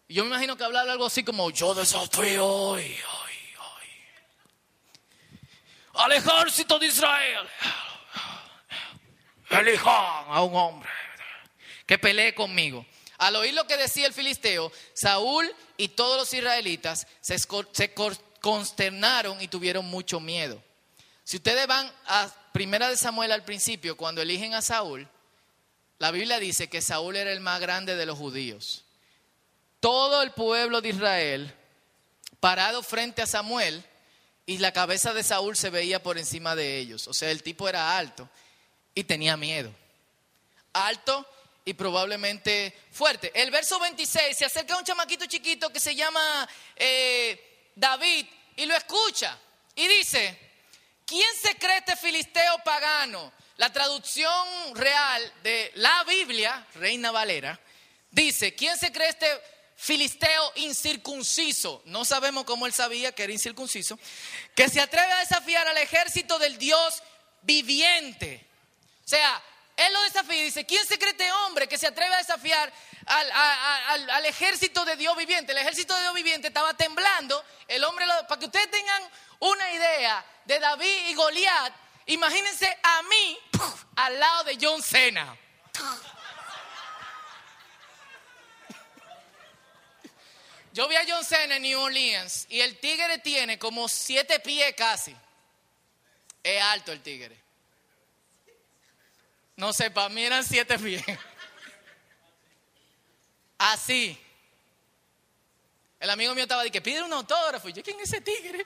yo 0.08 0.22
me 0.22 0.28
imagino 0.28 0.56
que 0.56 0.62
hablaba 0.62 0.92
algo 0.92 1.06
así 1.06 1.24
como, 1.24 1.50
yo 1.50 1.74
desafío 1.74 2.46
hoy, 2.46 2.84
hoy, 2.84 3.32
hoy. 3.58 3.88
Al 5.94 6.12
ejército 6.12 6.78
de 6.78 6.86
Israel 6.86 7.48
elijan 9.60 10.24
a 10.28 10.42
un 10.42 10.54
hombre 10.54 10.90
que 11.86 11.98
pelee 11.98 12.34
conmigo. 12.34 12.86
Al 13.18 13.36
oír 13.36 13.54
lo 13.54 13.66
que 13.66 13.76
decía 13.76 14.06
el 14.06 14.12
filisteo, 14.12 14.72
Saúl 14.94 15.48
y 15.76 15.88
todos 15.88 16.18
los 16.18 16.32
israelitas 16.34 17.06
se, 17.20 17.38
consternaron 18.40 19.40
y 19.40 19.48
tuvieron 19.48 19.84
mucho 19.86 20.18
miedo. 20.18 20.62
Si 21.24 21.36
ustedes 21.36 21.66
van 21.66 21.90
a 22.06 22.28
Primera 22.52 22.88
de 22.88 22.96
Samuel 22.96 23.32
al 23.32 23.44
principio, 23.44 23.96
cuando 23.96 24.20
eligen 24.20 24.54
a 24.54 24.60
Saúl, 24.60 25.08
la 25.98 26.10
Biblia 26.10 26.38
dice 26.38 26.68
que 26.68 26.82
Saúl 26.82 27.16
era 27.16 27.32
el 27.32 27.40
más 27.40 27.60
grande 27.60 27.94
de 27.94 28.06
los 28.06 28.18
judíos. 28.18 28.84
Todo 29.80 30.22
el 30.22 30.32
pueblo 30.32 30.80
de 30.80 30.90
Israel 30.90 31.54
parado 32.40 32.82
frente 32.82 33.22
a 33.22 33.26
Samuel 33.26 33.84
y 34.46 34.58
la 34.58 34.72
cabeza 34.72 35.14
de 35.14 35.22
Saúl 35.22 35.56
se 35.56 35.70
veía 35.70 36.02
por 36.02 36.18
encima 36.18 36.56
de 36.56 36.78
ellos. 36.78 37.06
O 37.06 37.14
sea, 37.14 37.30
el 37.30 37.42
tipo 37.42 37.68
era 37.68 37.96
alto 37.96 38.28
y 38.94 39.04
tenía 39.04 39.36
miedo. 39.36 39.72
Alto 40.72 41.26
y 41.64 41.74
probablemente 41.74 42.76
fuerte. 42.90 43.30
El 43.34 43.50
verso 43.50 43.78
26 43.78 44.36
se 44.36 44.44
acerca 44.44 44.74
a 44.74 44.78
un 44.78 44.84
chamaquito 44.84 45.26
chiquito 45.26 45.70
que 45.70 45.80
se 45.80 45.94
llama 45.94 46.48
eh, 46.76 47.70
David 47.74 48.26
y 48.56 48.66
lo 48.66 48.74
escucha 48.76 49.38
y 49.74 49.86
dice, 49.88 50.38
¿quién 51.06 51.28
se 51.40 51.56
cree 51.56 51.78
este 51.78 51.96
filisteo 51.96 52.58
pagano? 52.64 53.32
La 53.56 53.72
traducción 53.72 54.74
real 54.74 55.32
de 55.42 55.70
la 55.74 56.04
Biblia, 56.04 56.66
Reina 56.74 57.10
Valera, 57.10 57.58
dice, 58.10 58.54
¿quién 58.54 58.76
se 58.76 58.90
cree 58.90 59.10
este 59.10 59.26
filisteo 59.76 60.52
incircunciso? 60.56 61.82
No 61.84 62.04
sabemos 62.04 62.44
cómo 62.44 62.66
él 62.66 62.72
sabía 62.72 63.12
que 63.12 63.22
era 63.22 63.32
incircunciso, 63.32 63.98
que 64.54 64.68
se 64.68 64.80
atreve 64.80 65.12
a 65.12 65.20
desafiar 65.20 65.68
al 65.68 65.78
ejército 65.78 66.38
del 66.38 66.58
Dios 66.58 67.02
viviente. 67.42 68.51
O 69.04 69.08
sea, 69.08 69.42
él 69.76 69.92
lo 69.92 70.02
desafía 70.02 70.36
y 70.36 70.44
dice, 70.44 70.66
¿quién 70.66 70.86
se 70.86 70.98
cree 70.98 71.10
este 71.10 71.32
hombre 71.32 71.66
que 71.66 71.78
se 71.78 71.86
atreve 71.86 72.14
a 72.14 72.18
desafiar 72.18 72.72
al, 73.06 74.24
ejército 74.26 74.84
de 74.84 74.96
Dios 74.96 75.16
viviente? 75.16 75.52
El 75.52 75.58
ejército 75.58 75.94
de 75.94 76.02
Dios 76.02 76.14
viviente 76.14 76.48
estaba 76.48 76.74
temblando. 76.74 77.42
El 77.66 77.82
hombre, 77.84 78.06
para 78.28 78.38
que 78.38 78.46
ustedes 78.46 78.70
tengan 78.70 79.02
una 79.40 79.72
idea 79.72 80.24
de 80.44 80.58
David 80.58 81.08
y 81.08 81.14
Goliat, 81.14 81.74
imagínense 82.06 82.78
a 82.82 83.02
mí 83.02 83.38
al 83.96 84.20
lado 84.20 84.44
de 84.44 84.58
John 84.60 84.82
Cena. 84.82 85.36
Yo 90.72 90.88
vi 90.88 90.96
a 90.96 91.04
John 91.06 91.24
Cena 91.24 91.56
en 91.56 91.62
New 91.62 91.80
Orleans 91.80 92.46
y 92.48 92.60
el 92.60 92.78
tigre 92.78 93.18
tiene 93.18 93.58
como 93.58 93.88
siete 93.88 94.40
pies 94.40 94.74
casi. 94.74 95.14
Es 96.42 96.62
alto 96.62 96.92
el 96.92 97.02
tigre. 97.02 97.41
No 99.56 99.72
sé, 99.72 99.90
para 99.90 100.08
mí 100.08 100.22
eran 100.24 100.44
siete 100.44 100.78
pies. 100.78 101.04
Así. 103.58 104.18
El 106.00 106.10
amigo 106.10 106.34
mío 106.34 106.42
estaba 106.42 106.62
diciendo, 106.62 106.84
pide 106.84 107.02
un 107.02 107.12
autógrafo. 107.12 107.68
Y 107.68 107.72
yo, 107.74 107.82
¿quién 107.82 108.00
es 108.00 108.12
ese 108.12 108.20
tigre? 108.20 108.64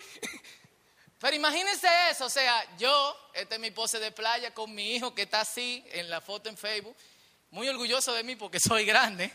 Pero 1.18 1.34
imagínense 1.34 1.88
eso, 2.10 2.26
o 2.26 2.30
sea, 2.30 2.76
yo, 2.76 3.30
esta 3.32 3.54
es 3.54 3.60
mi 3.60 3.70
pose 3.70 3.98
de 3.98 4.12
playa 4.12 4.52
con 4.52 4.74
mi 4.74 4.94
hijo 4.94 5.14
que 5.14 5.22
está 5.22 5.40
así 5.40 5.82
en 5.92 6.10
la 6.10 6.20
foto 6.20 6.50
en 6.50 6.58
Facebook, 6.58 6.94
muy 7.50 7.68
orgulloso 7.68 8.12
de 8.12 8.22
mí 8.22 8.36
porque 8.36 8.60
soy 8.60 8.84
grande. 8.84 9.32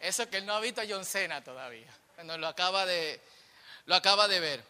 Eso 0.00 0.28
que 0.28 0.36
él 0.36 0.46
no 0.46 0.54
ha 0.54 0.60
visto 0.60 0.82
a 0.82 0.84
John 0.86 1.04
Cena 1.04 1.42
todavía. 1.42 1.88
Bueno, 2.16 2.36
lo 2.36 2.46
acaba 2.46 2.84
de, 2.84 3.20
lo 3.86 3.94
acaba 3.94 4.28
de 4.28 4.38
ver. 4.40 4.64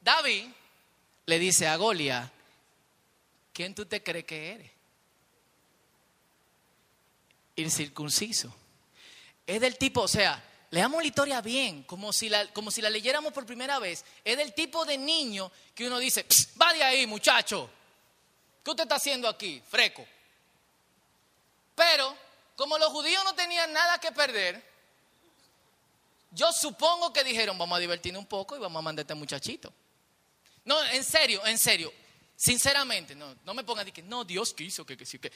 David 0.00 0.46
le 1.24 1.38
dice 1.38 1.66
a 1.66 1.76
Golia, 1.76 2.30
¿quién 3.58 3.74
tú 3.74 3.86
te 3.86 4.00
crees 4.04 4.24
que 4.24 4.52
eres? 4.52 4.70
Incircunciso. 7.56 8.54
Es 9.44 9.60
del 9.60 9.76
tipo, 9.76 10.02
o 10.02 10.06
sea, 10.06 10.40
leamos 10.70 11.02
la 11.02 11.08
historia 11.08 11.40
bien, 11.40 11.82
como 11.82 12.12
si 12.12 12.28
la, 12.28 12.46
como 12.52 12.70
si 12.70 12.80
la 12.80 12.88
leyéramos 12.88 13.32
por 13.32 13.44
primera 13.44 13.80
vez. 13.80 14.04
Es 14.24 14.36
del 14.36 14.54
tipo 14.54 14.84
de 14.84 14.96
niño 14.96 15.50
que 15.74 15.88
uno 15.88 15.98
dice, 15.98 16.24
va 16.62 16.72
de 16.72 16.84
ahí, 16.84 17.04
muchacho. 17.08 17.68
¿Qué 18.62 18.70
usted 18.70 18.84
está 18.84 18.94
haciendo 18.94 19.28
aquí? 19.28 19.60
Freco. 19.68 20.06
Pero, 21.74 22.16
como 22.54 22.78
los 22.78 22.92
judíos 22.92 23.24
no 23.24 23.34
tenían 23.34 23.72
nada 23.72 23.98
que 23.98 24.12
perder, 24.12 24.64
yo 26.30 26.52
supongo 26.52 27.12
que 27.12 27.24
dijeron, 27.24 27.58
vamos 27.58 27.76
a 27.76 27.80
divertirnos 27.80 28.20
un 28.20 28.28
poco 28.28 28.54
y 28.54 28.60
vamos 28.60 28.78
a 28.78 28.82
mandar 28.82 29.00
a 29.00 29.04
este 29.04 29.14
muchachito. 29.16 29.72
No, 30.64 30.80
en 30.90 31.02
serio, 31.02 31.44
en 31.44 31.58
serio. 31.58 31.92
Sinceramente, 32.38 33.16
no, 33.16 33.34
no 33.44 33.52
me 33.52 33.64
pongan 33.64 33.84
de 33.84 33.92
que 33.92 34.00
no, 34.00 34.22
Dios 34.22 34.54
quiso 34.54 34.86
que, 34.86 34.96
que, 34.96 35.04
que. 35.04 35.32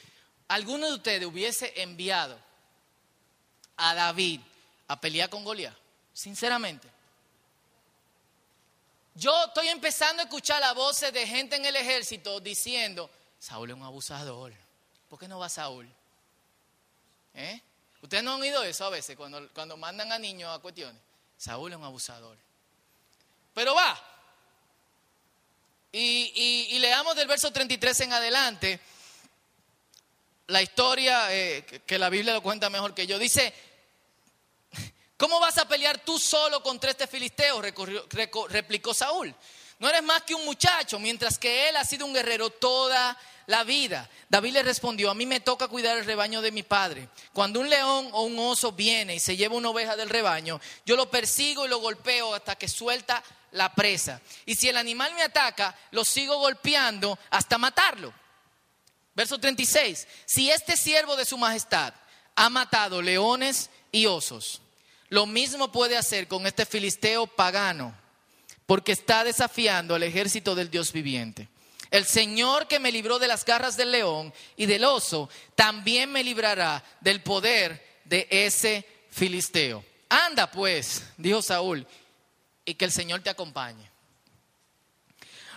Alguno 0.46 0.86
de 0.86 0.94
ustedes 0.94 1.26
hubiese 1.26 1.82
enviado 1.82 2.38
a 3.76 3.92
David 3.92 4.40
a 4.86 5.00
pelear 5.00 5.28
con 5.28 5.42
Goliat? 5.42 5.74
Sinceramente. 6.14 6.88
Yo 9.16 9.46
estoy 9.46 9.66
empezando 9.66 10.22
a 10.22 10.26
escuchar 10.26 10.60
las 10.60 10.76
voces 10.76 11.12
de 11.12 11.26
gente 11.26 11.56
en 11.56 11.64
el 11.64 11.74
ejército 11.74 12.38
diciendo, 12.38 13.10
Saúl 13.36 13.70
es 13.70 13.76
un 13.76 13.82
abusador. 13.82 14.52
¿Por 15.10 15.18
qué 15.18 15.26
no 15.26 15.40
va 15.40 15.48
Saúl? 15.48 15.88
¿Eh? 17.34 17.60
Ustedes 18.00 18.22
no 18.22 18.34
han 18.34 18.42
oído 18.42 18.62
eso 18.62 18.84
a 18.84 18.90
veces 18.90 19.16
cuando, 19.16 19.48
cuando 19.52 19.76
mandan 19.76 20.12
a 20.12 20.20
niños 20.20 20.56
a 20.56 20.60
cuestiones. 20.60 21.02
Saúl 21.36 21.72
es 21.72 21.78
un 21.78 21.84
abusador. 21.84 22.38
Pero 23.54 23.74
va. 23.74 24.11
Y, 25.94 26.78
leamos 26.78 27.14
del 27.14 27.28
verso 27.28 27.52
33 27.52 28.00
en 28.00 28.12
adelante 28.14 28.80
la 30.46 30.62
historia 30.62 31.34
eh, 31.34 31.82
que 31.86 31.98
la 31.98 32.08
Biblia 32.08 32.32
lo 32.32 32.42
cuenta 32.42 32.70
mejor 32.70 32.94
que 32.94 33.06
yo. 33.06 33.18
Dice, 33.18 33.52
¿cómo 35.18 35.38
vas 35.38 35.58
a 35.58 35.68
pelear 35.68 35.98
tú 35.98 36.18
solo 36.18 36.62
contra 36.62 36.90
este 36.90 37.06
filisteo? 37.06 37.60
replicó 37.60 38.94
Saúl. 38.94 39.34
No 39.78 39.88
eres 39.88 40.02
más 40.02 40.22
que 40.22 40.34
un 40.34 40.46
muchacho, 40.46 40.98
mientras 40.98 41.38
que 41.38 41.68
él 41.68 41.76
ha 41.76 41.84
sido 41.84 42.06
un 42.06 42.14
guerrero 42.14 42.48
toda 42.48 43.18
la 43.46 43.64
vida. 43.64 44.08
David 44.28 44.54
le 44.54 44.62
respondió, 44.62 45.10
a 45.10 45.14
mí 45.14 45.26
me 45.26 45.40
toca 45.40 45.68
cuidar 45.68 45.98
el 45.98 46.04
rebaño 46.04 46.42
de 46.42 46.52
mi 46.52 46.62
padre. 46.62 47.08
Cuando 47.32 47.60
un 47.60 47.68
león 47.68 48.08
o 48.12 48.22
un 48.22 48.38
oso 48.38 48.72
viene 48.72 49.14
y 49.14 49.20
se 49.20 49.36
lleva 49.36 49.56
una 49.56 49.70
oveja 49.70 49.96
del 49.96 50.08
rebaño, 50.08 50.60
yo 50.86 50.96
lo 50.96 51.10
persigo 51.10 51.64
y 51.64 51.68
lo 51.68 51.78
golpeo 51.78 52.34
hasta 52.34 52.56
que 52.56 52.68
suelta 52.68 53.22
la 53.52 53.74
presa. 53.74 54.20
Y 54.46 54.54
si 54.54 54.68
el 54.68 54.76
animal 54.76 55.14
me 55.14 55.22
ataca, 55.22 55.76
lo 55.90 56.04
sigo 56.04 56.38
golpeando 56.38 57.18
hasta 57.30 57.58
matarlo. 57.58 58.12
Verso 59.14 59.38
36. 59.38 60.06
Si 60.24 60.50
este 60.50 60.76
siervo 60.76 61.16
de 61.16 61.24
su 61.24 61.36
majestad 61.36 61.94
ha 62.34 62.48
matado 62.48 63.02
leones 63.02 63.70
y 63.90 64.06
osos, 64.06 64.62
lo 65.08 65.26
mismo 65.26 65.70
puede 65.70 65.98
hacer 65.98 66.26
con 66.28 66.46
este 66.46 66.64
filisteo 66.64 67.26
pagano, 67.26 67.94
porque 68.64 68.92
está 68.92 69.24
desafiando 69.24 69.94
al 69.94 70.02
ejército 70.02 70.54
del 70.54 70.70
Dios 70.70 70.92
viviente. 70.92 71.48
El 71.92 72.06
Señor 72.06 72.66
que 72.66 72.80
me 72.80 72.90
libró 72.90 73.18
de 73.18 73.28
las 73.28 73.44
garras 73.44 73.76
del 73.76 73.92
león 73.92 74.32
y 74.56 74.64
del 74.64 74.82
oso, 74.82 75.28
también 75.54 76.10
me 76.10 76.24
librará 76.24 76.82
del 77.02 77.22
poder 77.22 78.00
de 78.06 78.26
ese 78.30 78.86
filisteo. 79.10 79.84
Anda 80.08 80.50
pues, 80.50 81.04
dijo 81.18 81.42
Saúl, 81.42 81.86
y 82.64 82.74
que 82.74 82.86
el 82.86 82.92
Señor 82.92 83.20
te 83.20 83.28
acompañe. 83.28 83.91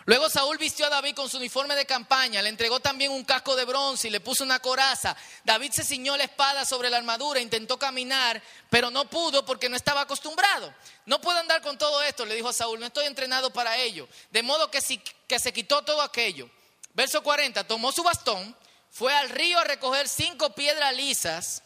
Luego 0.08 0.30
Saúl 0.30 0.60
vistió 0.60 0.86
a 0.86 0.90
David 0.90 1.16
con 1.16 1.30
su 1.30 1.38
uniforme 1.38 1.76
de 1.76 1.88
campaña, 1.88 2.40
le 2.44 2.50
entregó 2.50 2.80
también 2.80 3.12
un 3.12 3.26
casco 3.26 3.56
de 3.56 3.66
bronce 3.66 4.08
y 4.08 4.12
le 4.12 4.20
puso 4.20 4.44
una 4.44 4.60
coraza. 4.60 5.18
David 5.44 5.72
se 5.72 5.84
ciñó 5.84 6.16
la 6.16 6.26
espada 6.26 6.64
sobre 6.64 6.92
la 6.92 6.98
armadura, 6.98 7.40
intentó 7.40 7.80
caminar, 7.80 8.42
pero 8.70 8.92
no 8.92 9.10
pudo 9.10 9.44
porque 9.44 9.68
no 9.68 9.76
estaba 9.76 10.02
acostumbrado. 10.02 10.72
No 11.08 11.20
puedo 11.20 11.40
andar 11.40 11.64
con 11.64 11.80
todo 11.80 12.04
esto, 12.04 12.24
le 12.24 12.36
dijo 12.36 12.50
a 12.50 12.54
Saúl, 12.54 12.80
no 12.80 12.86
estoy 12.86 13.06
entrenado 13.08 13.52
para 13.52 13.78
ello. 13.78 14.08
De 14.30 14.44
modo 14.44 14.70
que, 14.70 14.80
que 15.28 15.40
se 15.40 15.52
quitó 15.52 15.82
todo 15.82 16.04
aquello. 16.04 16.52
Verso 16.94 17.24
40, 17.24 17.66
tomó 17.66 17.92
su 17.92 18.04
bastón, 18.04 18.56
fue 18.92 19.12
al 19.12 19.30
río 19.30 19.60
a 19.60 19.64
recoger 19.64 20.08
cinco 20.08 20.52
piedras 20.54 20.96
lisas, 20.96 21.64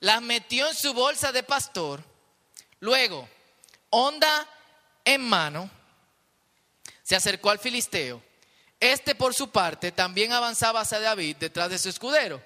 las 0.00 0.22
metió 0.22 0.68
en 0.68 0.74
su 0.74 0.94
bolsa 0.94 1.32
de 1.32 1.42
pastor, 1.42 2.02
luego, 2.80 3.28
onda 3.90 4.48
en 5.04 5.20
mano, 5.20 5.70
se 7.04 7.14
acercó 7.14 7.50
al 7.50 7.60
filisteo. 7.60 8.20
Este, 8.80 9.14
por 9.14 9.34
su 9.34 9.50
parte, 9.50 9.92
también 9.92 10.32
avanzaba 10.32 10.80
hacia 10.80 10.98
David 10.98 11.36
detrás 11.36 11.70
de 11.70 11.78
su 11.78 11.88
escudero. 11.88 12.42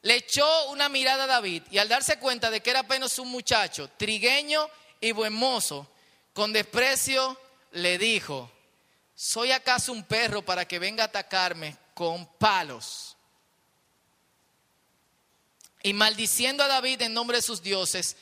Le 0.00 0.16
echó 0.16 0.70
una 0.70 0.88
mirada 0.88 1.24
a 1.24 1.26
David 1.26 1.64
y 1.70 1.78
al 1.78 1.88
darse 1.88 2.18
cuenta 2.18 2.50
de 2.50 2.60
que 2.60 2.70
era 2.70 2.80
apenas 2.80 3.18
un 3.18 3.28
muchacho, 3.28 3.90
trigueño 3.96 4.66
y 5.00 5.12
buen 5.12 5.32
mozo, 5.32 5.88
con 6.32 6.52
desprecio 6.52 7.38
le 7.72 7.98
dijo, 7.98 8.50
¿soy 9.14 9.52
acaso 9.52 9.92
un 9.92 10.04
perro 10.04 10.42
para 10.42 10.66
que 10.66 10.78
venga 10.78 11.04
a 11.04 11.06
atacarme 11.06 11.76
con 11.94 12.26
palos? 12.38 13.16
Y 15.82 15.92
maldiciendo 15.92 16.62
a 16.62 16.68
David 16.68 17.02
en 17.02 17.14
nombre 17.14 17.38
de 17.38 17.42
sus 17.42 17.62
dioses, 17.62 18.16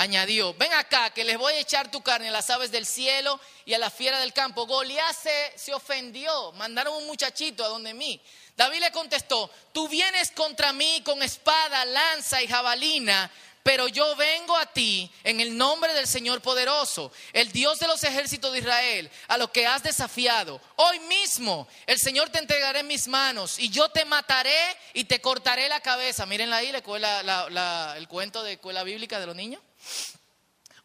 añadió, 0.00 0.54
ven 0.54 0.72
acá 0.72 1.10
que 1.10 1.24
les 1.24 1.36
voy 1.36 1.52
a 1.52 1.60
echar 1.60 1.90
tu 1.90 2.02
carne 2.02 2.28
a 2.28 2.32
las 2.32 2.48
aves 2.48 2.70
del 2.70 2.86
cielo 2.86 3.38
y 3.66 3.74
a 3.74 3.78
la 3.78 3.90
fiera 3.90 4.18
del 4.18 4.32
campo. 4.32 4.66
Goliat 4.66 5.14
se, 5.14 5.52
se, 5.56 5.74
ofendió, 5.74 6.52
mandaron 6.52 6.94
un 6.94 7.06
muchachito 7.06 7.62
a 7.62 7.68
donde 7.68 7.92
mí. 7.92 8.18
David 8.56 8.80
le 8.80 8.92
contestó, 8.92 9.50
tú 9.72 9.88
vienes 9.88 10.30
contra 10.30 10.72
mí 10.72 11.02
con 11.04 11.22
espada, 11.22 11.84
lanza 11.84 12.42
y 12.42 12.48
jabalina, 12.48 13.30
pero 13.62 13.88
yo 13.88 14.16
vengo 14.16 14.56
a 14.56 14.64
ti 14.64 15.10
en 15.22 15.38
el 15.40 15.54
nombre 15.54 15.92
del 15.92 16.06
Señor 16.06 16.40
poderoso, 16.40 17.12
el 17.34 17.52
Dios 17.52 17.78
de 17.78 17.86
los 17.86 18.02
ejércitos 18.02 18.52
de 18.52 18.60
Israel, 18.60 19.10
a 19.28 19.36
lo 19.36 19.52
que 19.52 19.66
has 19.66 19.82
desafiado. 19.82 20.62
Hoy 20.76 20.98
mismo 21.00 21.68
el 21.86 21.98
Señor 21.98 22.30
te 22.30 22.38
entregará 22.38 22.80
en 22.80 22.86
mis 22.86 23.06
manos 23.06 23.58
y 23.58 23.68
yo 23.68 23.90
te 23.90 24.06
mataré 24.06 24.56
y 24.94 25.04
te 25.04 25.20
cortaré 25.20 25.68
la 25.68 25.80
cabeza. 25.80 26.24
Miren 26.24 26.54
ahí 26.54 26.72
el 26.74 28.08
cuento 28.08 28.42
de 28.42 28.52
escuela 28.54 28.82
bíblica 28.82 29.20
de 29.20 29.26
los 29.26 29.36
niños. 29.36 29.60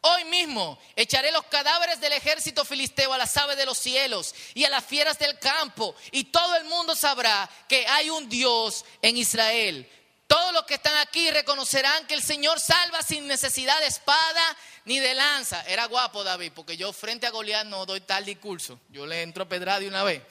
Hoy 0.02 0.24
mismo 0.26 0.78
echaré 0.96 1.32
los 1.32 1.46
cadáveres 1.46 2.00
del 2.00 2.14
ejército 2.14 2.64
filisteo 2.64 3.12
a 3.12 3.18
las 3.18 3.36
aves 3.38 3.58
de 3.58 3.66
los 3.66 3.78
cielos 3.78 4.36
y 4.54 4.64
a 4.64 4.70
las 4.70 4.86
fieras 4.86 5.18
del 5.18 5.40
campo, 5.40 5.96
y 6.12 6.26
todo 6.26 6.56
el 6.58 6.66
mundo 6.66 6.96
sabrá 6.96 7.50
que 7.68 7.88
hay 7.88 8.12
un 8.12 8.30
Dios 8.30 8.86
en 9.02 9.18
Israel. 9.18 9.90
Todos 10.28 10.54
los 10.54 10.66
que 10.66 10.76
están 10.76 10.96
aquí 10.98 11.30
reconocerán 11.32 12.06
que 12.08 12.14
el 12.14 12.22
Señor 12.22 12.60
salva 12.60 13.02
sin 13.02 13.28
necesidad 13.28 13.80
de 13.80 13.88
espada 13.88 14.58
ni 14.86 15.00
de 15.00 15.14
lanza. 15.14 15.64
Era 15.64 15.86
guapo 15.86 16.24
David, 16.24 16.52
porque 16.56 16.78
yo 16.78 16.94
frente 16.94 17.28
a 17.28 17.32
Goliat 17.32 17.66
no 17.66 17.86
doy 17.86 18.02
tal 18.02 18.26
discurso. 18.26 18.80
Yo 18.90 19.06
le 19.06 19.22
entro 19.22 19.44
a 19.44 19.50
pedrada 19.50 19.80
de 19.80 19.88
una 19.88 20.04
vez. 20.04 20.22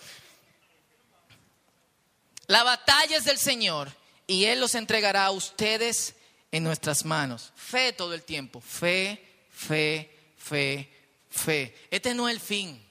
La 2.47 2.63
batalla 2.63 3.17
es 3.17 3.25
del 3.25 3.39
Señor 3.39 3.93
y 4.27 4.45
Él 4.45 4.61
los 4.61 4.75
entregará 4.75 5.27
a 5.27 5.31
ustedes 5.31 6.15
en 6.55 6.63
nuestras 6.63 7.05
manos. 7.05 7.53
Fe 7.57 7.93
todo 7.93 8.15
el 8.15 8.23
tiempo. 8.23 8.61
Fe, 8.61 9.21
fe, 9.51 10.09
fe, 10.39 10.89
fe. 11.29 11.77
Este 11.91 12.15
no 12.15 12.29
es 12.29 12.35
el 12.37 12.41
fin. 12.41 12.89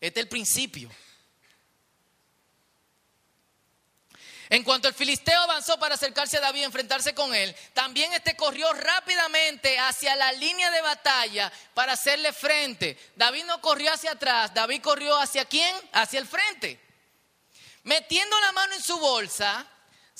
Este 0.00 0.18
es 0.18 0.24
el 0.24 0.28
principio. 0.28 0.90
En 4.48 4.64
cuanto 4.64 4.88
el 4.88 4.94
filisteo 4.94 5.40
avanzó 5.40 5.78
para 5.78 5.94
acercarse 5.94 6.38
a 6.38 6.40
David 6.40 6.62
y 6.62 6.64
enfrentarse 6.64 7.14
con 7.14 7.32
él, 7.32 7.54
también 7.74 8.12
este 8.12 8.34
corrió 8.34 8.72
rápidamente 8.72 9.78
hacia 9.78 10.16
la 10.16 10.32
línea 10.32 10.72
de 10.72 10.82
batalla 10.82 11.52
para 11.74 11.92
hacerle 11.92 12.32
frente. 12.32 12.98
David 13.14 13.44
no 13.44 13.60
corrió 13.60 13.92
hacia 13.92 14.10
atrás, 14.10 14.52
David 14.52 14.82
corrió 14.82 15.16
hacia 15.16 15.44
quién? 15.44 15.72
Hacia 15.92 16.18
el 16.18 16.26
frente. 16.26 16.80
Metiendo 17.84 18.40
la 18.40 18.50
mano 18.50 18.74
en 18.74 18.82
su 18.82 18.98
bolsa, 18.98 19.64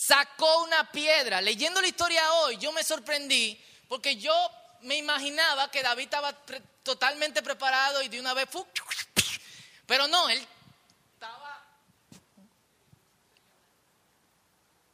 sacó 0.00 0.62
una 0.62 0.90
piedra. 0.90 1.42
Leyendo 1.42 1.80
la 1.82 1.88
historia 1.88 2.32
hoy, 2.32 2.56
yo 2.56 2.72
me 2.72 2.82
sorprendí 2.82 3.60
porque 3.86 4.16
yo 4.16 4.32
me 4.82 4.96
imaginaba 4.96 5.70
que 5.70 5.82
David 5.82 6.04
estaba 6.04 6.32
totalmente 6.82 7.42
preparado 7.42 8.00
y 8.00 8.08
de 8.08 8.18
una 8.18 8.32
vez, 8.32 8.48
pero 9.84 10.08
no, 10.08 10.30
él 10.30 10.46
estaba... 11.12 11.66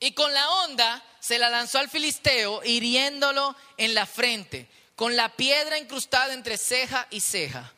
Y 0.00 0.12
con 0.12 0.34
la 0.34 0.50
onda 0.64 1.04
se 1.20 1.38
la 1.38 1.50
lanzó 1.50 1.78
al 1.78 1.88
filisteo, 1.88 2.62
hiriéndolo 2.64 3.54
en 3.76 3.94
la 3.94 4.06
frente, 4.06 4.68
con 4.96 5.14
la 5.14 5.28
piedra 5.28 5.78
incrustada 5.78 6.34
entre 6.34 6.58
ceja 6.58 7.06
y 7.10 7.20
ceja. 7.20 7.72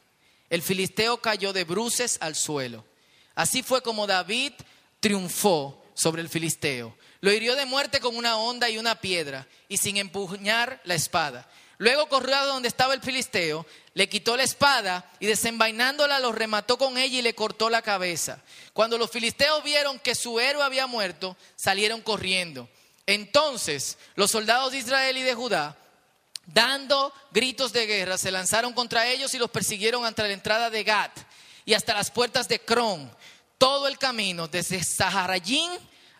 El 0.48 0.62
filisteo 0.62 1.20
cayó 1.20 1.52
de 1.52 1.64
bruces 1.64 2.16
al 2.22 2.34
suelo. 2.34 2.86
Así 3.34 3.62
fue 3.62 3.82
como 3.82 4.06
David 4.06 4.54
triunfó 4.98 5.84
sobre 5.92 6.22
el 6.22 6.30
filisteo. 6.30 6.96
Lo 7.20 7.33
hirió 7.33 7.57
de 7.57 7.66
muerte 7.66 8.00
con 8.00 8.16
una 8.16 8.37
honda 8.37 8.70
y 8.70 8.78
una 8.78 9.00
piedra, 9.00 9.46
y 9.68 9.76
sin 9.78 9.96
empuñar 9.96 10.81
la 10.85 10.94
espada. 10.94 11.48
Luego 11.78 12.09
corrió 12.09 12.37
a 12.37 12.44
donde 12.44 12.66
estaba 12.66 12.94
el 12.94 13.00
filisteo, 13.00 13.64
le 13.94 14.09
quitó 14.09 14.37
la 14.37 14.42
espada 14.42 15.09
y 15.20 15.26
desenvainándola 15.26 16.18
lo 16.18 16.33
remató 16.33 16.76
con 16.76 16.98
ella 16.98 17.18
y 17.20 17.22
le 17.22 17.37
cortó 17.37 17.70
la 17.70 17.83
cabeza. 17.83 18.42
Cuando 18.72 18.98
los 18.98 19.11
filisteos 19.11 19.62
vieron 19.62 20.00
que 20.00 20.16
su 20.16 20.40
héroe 20.40 20.64
había 20.64 20.88
muerto, 20.88 21.37
salieron 21.54 22.00
corriendo. 22.00 22.68
Entonces 23.07 23.96
los 24.16 24.33
soldados 24.33 24.72
de 24.72 24.78
Israel 24.78 25.16
y 25.16 25.22
de 25.22 25.35
Judá, 25.35 25.78
dando 26.46 27.12
gritos 27.31 27.72
de 27.72 27.87
guerra, 27.87 28.18
se 28.18 28.33
lanzaron 28.33 28.72
contra 28.72 29.07
ellos 29.07 29.33
y 29.35 29.38
los 29.38 29.50
persiguieron 29.50 30.04
hasta 30.04 30.24
la 30.24 30.33
entrada 30.33 30.70
de 30.70 30.83
Gat 30.83 31.16
y 31.64 31.74
hasta 31.74 31.94
las 31.94 32.11
puertas 32.11 32.48
de 32.48 32.61
Cron. 32.61 33.09
Todo 33.57 33.87
el 33.87 33.98
camino 33.98 34.48
desde 34.48 34.83
Saharayín 34.83 35.70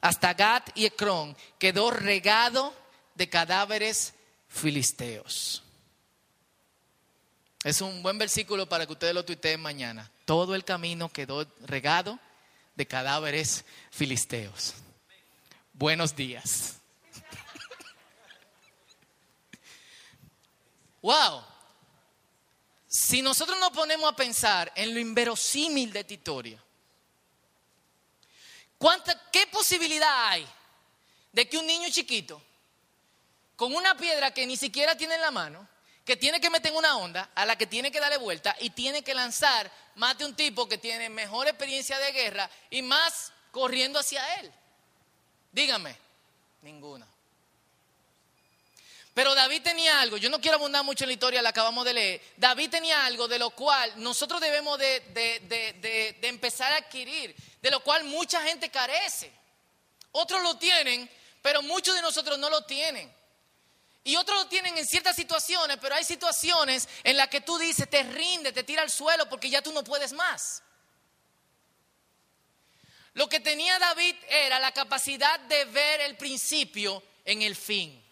hasta 0.01 0.35
Gat 0.35 0.71
y 0.75 0.87
Ecrón 0.87 1.37
quedó 1.59 1.91
regado 1.91 2.75
de 3.15 3.29
cadáveres 3.29 4.15
filisteos. 4.49 5.63
Es 7.65 7.81
un 7.81 8.03
buen 8.03 8.19
versículo 8.19 8.69
para 8.69 8.87
que 8.87 8.93
ustedes 8.93 9.15
lo 9.15 9.25
tuiteen 9.25 9.61
mañana. 9.61 10.11
Todo 10.25 10.55
el 10.55 10.65
camino 10.65 11.09
quedó 11.09 11.47
regado 11.67 12.19
de 12.77 12.87
cadáveres 12.87 13.65
filisteos. 13.91 14.75
Buenos 15.73 16.15
días. 16.15 16.77
Wow. 21.03 21.43
Si 22.87 23.23
nosotros 23.23 23.59
nos 23.61 23.71
ponemos 23.71 24.11
a 24.11 24.17
pensar 24.17 24.73
en 24.75 24.95
lo 24.95 25.01
inverosímil 25.01 25.93
de 25.93 26.01
esta 26.01 26.15
historia, 26.15 26.63
¿cuánta, 28.79 29.21
¿qué 29.31 29.47
posibilidad 29.49 30.29
hay 30.29 30.47
de 31.33 31.49
que 31.49 31.59
un 31.59 31.67
niño 31.67 31.89
chiquito, 31.91 32.41
con 33.57 33.75
una 33.75 33.97
piedra 33.97 34.33
que 34.33 34.47
ni 34.47 34.57
siquiera 34.57 34.97
tiene 34.97 35.17
en 35.17 35.21
la 35.21 35.31
mano, 35.31 35.69
que 36.05 36.17
tiene 36.17 36.41
que 36.41 36.49
meter 36.49 36.73
una 36.73 36.97
onda, 36.97 37.31
a 37.35 37.45
la 37.45 37.57
que 37.57 37.67
tiene 37.67 37.91
que 37.91 38.01
darle 38.01 38.17
vuelta 38.17 38.57
y 38.61 38.71
tiene 38.71 39.03
que 39.03 39.15
lanzar, 39.15 39.71
mate 39.97 40.25
un 40.25 40.35
tipo 40.35 40.69
que 40.69 40.79
tiene 40.79 41.11
mejor 41.11 41.49
experiencia 41.49 41.99
de 41.99 42.13
guerra 42.13 42.49
y 42.71 42.81
más 42.81 43.33
corriendo 43.51 43.99
hacia 43.99 44.41
él? 44.41 44.51
Dígame, 45.53 45.97
ninguna. 46.63 47.07
Pero 49.19 49.35
David 49.35 49.63
tenía 49.63 50.01
algo, 50.01 50.17
yo 50.17 50.31
no 50.31 50.41
quiero 50.41 50.59
abundar 50.59 50.85
mucho 50.85 51.03
en 51.03 51.09
la 51.09 51.15
historia, 51.15 51.43
la 51.43 51.49
acabamos 51.49 51.85
de 51.85 51.93
leer. 51.93 52.23
David 52.37 52.71
tenía 52.71 53.05
algo 53.05 53.27
de 53.27 53.41
lo 53.41 53.51
cual 53.51 53.93
nosotros 53.97 54.41
debemos 54.41 54.79
de, 54.79 56.17
empezar 56.23 56.73
a 56.73 56.77
adquirir, 56.77 57.35
de 57.61 57.71
lo 57.73 57.81
cual 57.81 58.05
mucha 58.05 58.41
gente 58.45 58.71
carece. 58.71 59.33
Otros 60.13 60.41
lo 60.45 60.57
tienen, 60.57 61.11
pero 61.43 61.63
muchos 61.63 61.97
de 61.97 62.01
nosotros 62.01 62.39
no 62.39 62.49
lo 62.49 62.63
tienen. 62.63 63.13
Y 64.05 64.15
otros 64.15 64.45
lo 64.45 64.47
tienen 64.47 64.79
en 64.79 64.87
ciertas 64.87 65.17
situaciones, 65.17 65.79
pero 65.81 65.97
hay 65.97 66.05
situaciones 66.05 66.89
en 67.03 67.17
las 67.17 67.27
que 67.27 67.41
tú 67.41 67.59
dices, 67.59 67.91
te 67.91 68.05
rinde, 68.05 68.53
te 68.53 68.63
tira 68.63 68.83
al 68.83 68.91
suelo 68.91 69.29
porque 69.29 69.51
ya 69.51 69.63
tú 69.63 69.73
no 69.73 69.83
puedes 69.83 70.13
más. 70.13 70.63
Lo 73.15 73.29
que 73.29 73.41
tenía 73.41 73.81
David 73.81 74.15
era 74.29 74.61
la 74.61 74.71
capacidad 74.71 75.41
de 75.41 75.65
ver 75.65 76.03
el 76.03 76.17
principio 76.17 77.03
en 77.25 77.43
el 77.43 77.57
fin. 77.57 78.05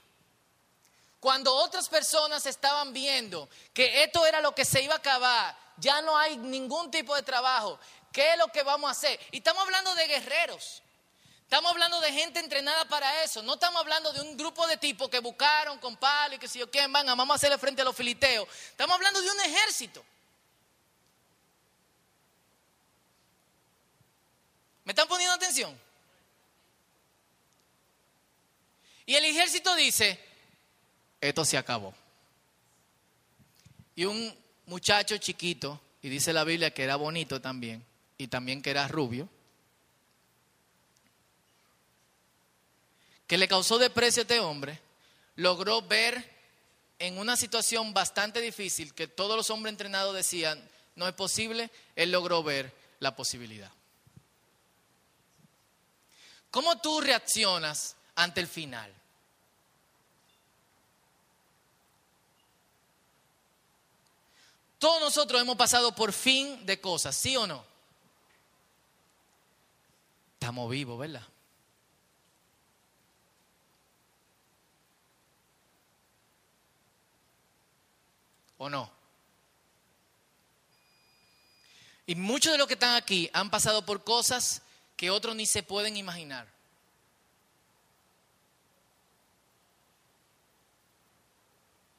Cuando 1.26 1.52
otras 1.56 1.88
personas 1.88 2.46
estaban 2.46 2.92
viendo 2.92 3.48
que 3.74 4.04
esto 4.04 4.24
era 4.24 4.40
lo 4.40 4.54
que 4.54 4.64
se 4.64 4.80
iba 4.80 4.94
a 4.94 4.98
acabar, 4.98 5.58
ya 5.76 6.00
no 6.00 6.16
hay 6.16 6.36
ningún 6.36 6.88
tipo 6.88 7.16
de 7.16 7.22
trabajo, 7.24 7.80
¿qué 8.12 8.34
es 8.34 8.38
lo 8.38 8.46
que 8.46 8.62
vamos 8.62 8.86
a 8.86 8.92
hacer? 8.92 9.18
Y 9.32 9.38
estamos 9.38 9.60
hablando 9.64 9.92
de 9.96 10.06
guerreros. 10.06 10.84
Estamos 11.42 11.72
hablando 11.72 12.00
de 12.00 12.12
gente 12.12 12.38
entrenada 12.38 12.84
para 12.84 13.24
eso. 13.24 13.42
No 13.42 13.54
estamos 13.54 13.80
hablando 13.80 14.12
de 14.12 14.20
un 14.20 14.36
grupo 14.36 14.68
de 14.68 14.76
tipos 14.76 15.10
que 15.10 15.18
buscaron 15.18 15.80
con 15.80 15.96
palo 15.96 16.36
y 16.36 16.38
que 16.38 16.46
si 16.46 16.60
yo 16.60 16.70
quién 16.70 16.92
van, 16.92 17.06
vamos 17.06 17.30
a 17.30 17.34
hacerle 17.34 17.58
frente 17.58 17.82
a 17.82 17.84
los 17.84 17.96
filisteos. 17.96 18.46
Estamos 18.68 18.94
hablando 18.94 19.20
de 19.20 19.28
un 19.28 19.40
ejército. 19.40 20.04
¿Me 24.84 24.92
están 24.92 25.08
poniendo 25.08 25.34
atención? 25.34 25.76
Y 29.06 29.16
el 29.16 29.24
ejército 29.24 29.74
dice, 29.74 30.25
esto 31.20 31.44
se 31.44 31.59
acabó. 31.59 31.94
Y 33.94 34.05
un 34.05 34.35
muchacho 34.66 35.16
chiquito, 35.18 35.81
y 36.02 36.09
dice 36.09 36.33
la 36.33 36.44
Biblia 36.44 36.72
que 36.72 36.85
era 36.85 36.96
bonito 36.96 37.40
también, 37.40 37.85
y 38.18 38.29
también 38.29 38.62
que 38.62 38.70
era 38.70 38.88
rubio, 38.88 39.29
que 43.26 43.38
le 43.38 43.48
causó 43.48 43.79
desprecio 43.79 44.20
a 44.20 44.24
este 44.24 44.40
hombre, 44.40 44.79
logró 45.37 45.83
ver 45.83 46.37
en 46.98 47.18
una 47.18 47.37
situación 47.37 47.92
bastante 47.92 48.40
difícil 48.40 48.94
que 48.94 49.09
todos 49.09 49.37
los 49.37 49.50
hombres 49.50 49.72
entrenados 49.72 50.14
decían, 50.14 50.62
no 50.94 51.07
es 51.07 51.14
posible, 51.14 51.70
él 51.94 52.11
logró 52.11 52.42
ver 52.42 52.72
la 53.00 53.14
posibilidad. 53.14 53.70
¿Cómo 56.50 56.79
tú 56.81 57.00
reaccionas 57.00 57.96
ante 58.14 58.40
el 58.40 58.46
final? 58.46 58.90
Todos 64.78 65.00
nosotros 65.00 65.40
hemos 65.40 65.56
pasado 65.56 65.94
por 65.94 66.12
fin 66.12 66.64
de 66.66 66.80
cosas, 66.80 67.16
¿sí 67.16 67.36
o 67.36 67.46
no? 67.46 67.64
Estamos 70.34 70.70
vivos, 70.70 70.98
¿verdad? 70.98 71.22
¿O 78.58 78.68
no? 78.68 78.90
Y 82.06 82.14
muchos 82.14 82.52
de 82.52 82.58
los 82.58 82.68
que 82.68 82.74
están 82.74 82.94
aquí 82.94 83.28
han 83.32 83.50
pasado 83.50 83.84
por 83.84 84.04
cosas 84.04 84.62
que 84.96 85.10
otros 85.10 85.34
ni 85.34 85.46
se 85.46 85.62
pueden 85.62 85.96
imaginar. 85.96 86.46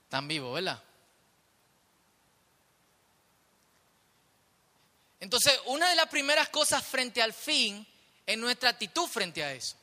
Están 0.05 0.27
vivos, 0.27 0.53
¿verdad? 0.53 0.81
Entonces, 5.19 5.59
una 5.65 5.89
de 5.89 5.95
las 5.95 6.07
primeras 6.07 6.49
cosas 6.49 6.85
frente 6.85 7.21
al 7.21 7.33
fin 7.33 7.85
es 8.25 8.37
nuestra 8.37 8.69
actitud 8.69 9.07
frente 9.07 9.43
a 9.43 9.53
eso. 9.53 9.75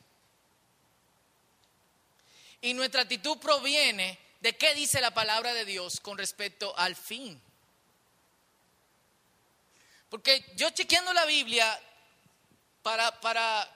Y 2.61 2.75
nuestra 2.75 3.03
actitud 3.03 3.39
proviene 3.39 4.19
de 4.41 4.57
qué 4.57 4.75
dice 4.75 5.01
la 5.01 5.13
palabra 5.13 5.53
de 5.53 5.65
Dios 5.65 6.01
con 6.01 6.17
respecto 6.17 6.77
al 6.79 6.97
fin. 6.97 7.41
Porque 10.09 10.45
yo 10.55 10.71
chequeando 10.71 11.13
la 11.13 11.25
Biblia 11.25 11.81
para, 12.83 13.21
para 13.21 13.69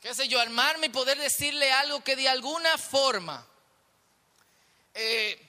qué 0.00 0.14
sé 0.14 0.28
yo, 0.28 0.40
armarme 0.40 0.86
y 0.86 0.90
poder 0.90 1.18
decirle 1.18 1.72
algo 1.72 2.02
que 2.04 2.16
de 2.16 2.28
alguna 2.28 2.76
forma 2.76 3.46
eh, 4.94 5.40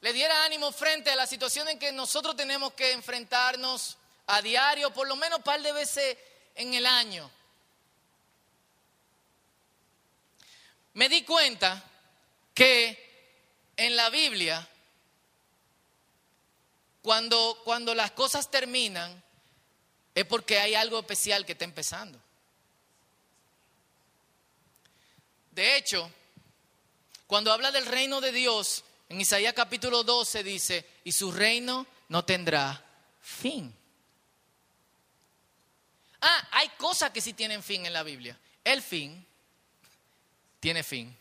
le 0.00 0.12
diera 0.12 0.44
ánimo 0.44 0.70
frente 0.72 1.10
a 1.10 1.16
la 1.16 1.26
situación 1.26 1.68
en 1.68 1.78
que 1.78 1.92
nosotros 1.92 2.36
tenemos 2.36 2.72
que 2.74 2.92
enfrentarnos 2.92 3.96
a 4.26 4.42
diario, 4.42 4.92
por 4.92 5.06
lo 5.06 5.16
menos 5.16 5.38
un 5.38 5.44
par 5.44 5.62
de 5.62 5.72
veces 5.72 6.16
en 6.54 6.74
el 6.74 6.86
año. 6.86 7.30
Me 10.94 11.08
di 11.08 11.22
cuenta 11.24 11.84
que 12.54 13.06
en 13.76 13.94
la 13.96 14.08
Biblia, 14.10 14.66
cuando, 17.02 17.60
cuando 17.64 17.94
las 17.94 18.12
cosas 18.12 18.50
terminan, 18.50 19.22
es 20.14 20.24
porque 20.24 20.58
hay 20.58 20.74
algo 20.74 20.98
especial 20.98 21.44
que 21.44 21.52
está 21.52 21.64
empezando. 21.64 22.18
De 25.50 25.76
hecho, 25.76 26.10
cuando 27.26 27.52
habla 27.52 27.70
del 27.70 27.86
reino 27.86 28.20
de 28.20 28.32
Dios, 28.32 28.82
en 29.08 29.20
Isaías 29.20 29.52
capítulo 29.52 30.02
12 30.02 30.42
dice, 30.42 30.86
y 31.04 31.12
su 31.12 31.30
reino 31.30 31.86
no 32.08 32.24
tendrá 32.24 32.82
fin. 33.20 33.74
Ah, 36.28 36.48
hay 36.50 36.68
cosas 36.70 37.12
que 37.12 37.20
sí 37.20 37.34
tienen 37.34 37.62
fin 37.62 37.86
en 37.86 37.92
la 37.92 38.02
Biblia. 38.02 38.36
El 38.64 38.82
fin 38.82 39.24
tiene 40.58 40.82
fin. 40.82 41.16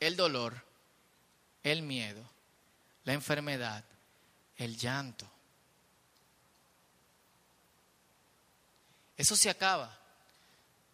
El 0.00 0.16
dolor, 0.16 0.64
el 1.62 1.82
miedo, 1.82 2.22
la 3.04 3.12
enfermedad, 3.12 3.84
el 4.56 4.78
llanto. 4.78 5.28
Eso 9.18 9.36
se 9.36 9.50
acaba. 9.50 9.94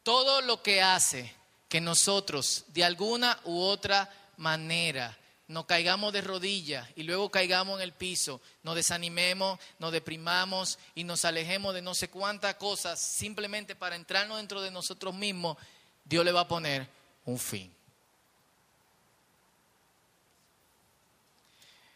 Todo 0.03 0.41
lo 0.41 0.61
que 0.61 0.83
hace 0.83 1.33
que 1.69 1.81
nosotros 1.81 2.65
de 2.69 2.83
alguna 2.83 3.39
u 3.45 3.61
otra 3.61 4.13
manera 4.37 5.17
nos 5.47 5.67
caigamos 5.67 6.13
de 6.13 6.23
rodillas 6.23 6.89
y 6.97 7.03
luego 7.03 7.31
caigamos 7.31 7.77
en 7.79 7.83
el 7.83 7.93
piso, 7.93 8.41
nos 8.63 8.75
desanimemos, 8.75 9.59
nos 9.79 9.93
deprimamos 9.93 10.79
y 10.95 11.05
nos 11.05 11.25
alejemos 11.25 11.75
de 11.75 11.83
no 11.83 11.95
sé 11.95 12.09
cuántas 12.09 12.55
cosas 12.55 13.01
simplemente 13.01 13.77
para 13.77 13.97
entrarnos 13.97 14.39
dentro 14.39 14.63
de 14.63 14.71
nosotros 14.71 15.15
mismos, 15.15 15.59
Dios 16.05 16.25
le 16.25 16.33
va 16.33 16.41
a 16.41 16.49
poner 16.49 16.89
un 17.27 17.39
fin. 17.39 17.75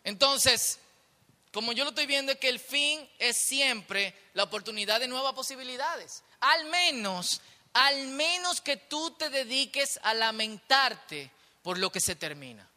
Entonces, 0.05 0.79
como 1.53 1.73
yo 1.73 1.85
lo 1.85 1.91
estoy 1.91 2.07
viendo, 2.07 2.33
es 2.33 2.39
que 2.39 2.49
el 2.49 2.61
fin 2.61 3.09
es 3.19 3.37
siempre 3.37 4.15
la 4.35 4.45
oportunidad 4.45 5.01
de 5.01 5.09
nuevas 5.09 5.33
posibilidades. 5.33 6.23
Al 6.41 6.67
menos, 6.67 7.41
al 7.73 8.09
menos 8.09 8.61
que 8.61 8.77
tú 8.77 9.11
te 9.13 9.31
dediques 9.31 9.99
a 10.03 10.15
lamentarte 10.15 11.31
por 11.63 11.79
lo 11.79 11.91
que 11.91 12.01
se 12.01 12.17
termina. 12.17 12.69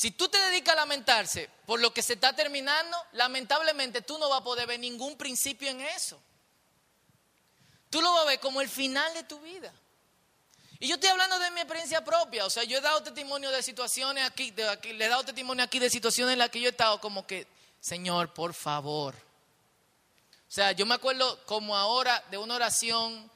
Si 0.00 0.12
tú 0.12 0.30
te 0.30 0.38
dedicas 0.38 0.72
a 0.72 0.76
lamentarse 0.76 1.50
por 1.66 1.78
lo 1.78 1.92
que 1.92 2.00
se 2.00 2.14
está 2.14 2.34
terminando, 2.34 2.96
lamentablemente 3.12 4.00
tú 4.00 4.16
no 4.16 4.30
vas 4.30 4.40
a 4.40 4.44
poder 4.44 4.66
ver 4.66 4.80
ningún 4.80 5.18
principio 5.18 5.68
en 5.68 5.82
eso. 5.82 6.18
Tú 7.90 8.00
lo 8.00 8.10
vas 8.10 8.22
a 8.22 8.28
ver 8.28 8.40
como 8.40 8.62
el 8.62 8.70
final 8.70 9.12
de 9.12 9.24
tu 9.24 9.38
vida. 9.40 9.70
Y 10.78 10.88
yo 10.88 10.94
estoy 10.94 11.10
hablando 11.10 11.38
de 11.38 11.50
mi 11.50 11.60
experiencia 11.60 12.02
propia, 12.02 12.46
o 12.46 12.48
sea, 12.48 12.64
yo 12.64 12.78
he 12.78 12.80
dado 12.80 13.02
testimonio 13.02 13.50
de 13.50 13.62
situaciones 13.62 14.24
aquí, 14.24 14.52
de 14.52 14.70
aquí, 14.70 14.94
le 14.94 15.04
he 15.04 15.08
dado 15.08 15.22
testimonio 15.22 15.62
aquí 15.62 15.78
de 15.78 15.90
situaciones 15.90 16.32
en 16.32 16.38
las 16.38 16.48
que 16.48 16.62
yo 16.62 16.68
he 16.68 16.70
estado 16.70 16.98
como 16.98 17.26
que, 17.26 17.46
Señor, 17.78 18.32
por 18.32 18.54
favor. 18.54 19.14
O 19.14 20.50
sea, 20.50 20.72
yo 20.72 20.86
me 20.86 20.94
acuerdo 20.94 21.44
como 21.44 21.76
ahora 21.76 22.24
de 22.30 22.38
una 22.38 22.54
oración 22.54 23.30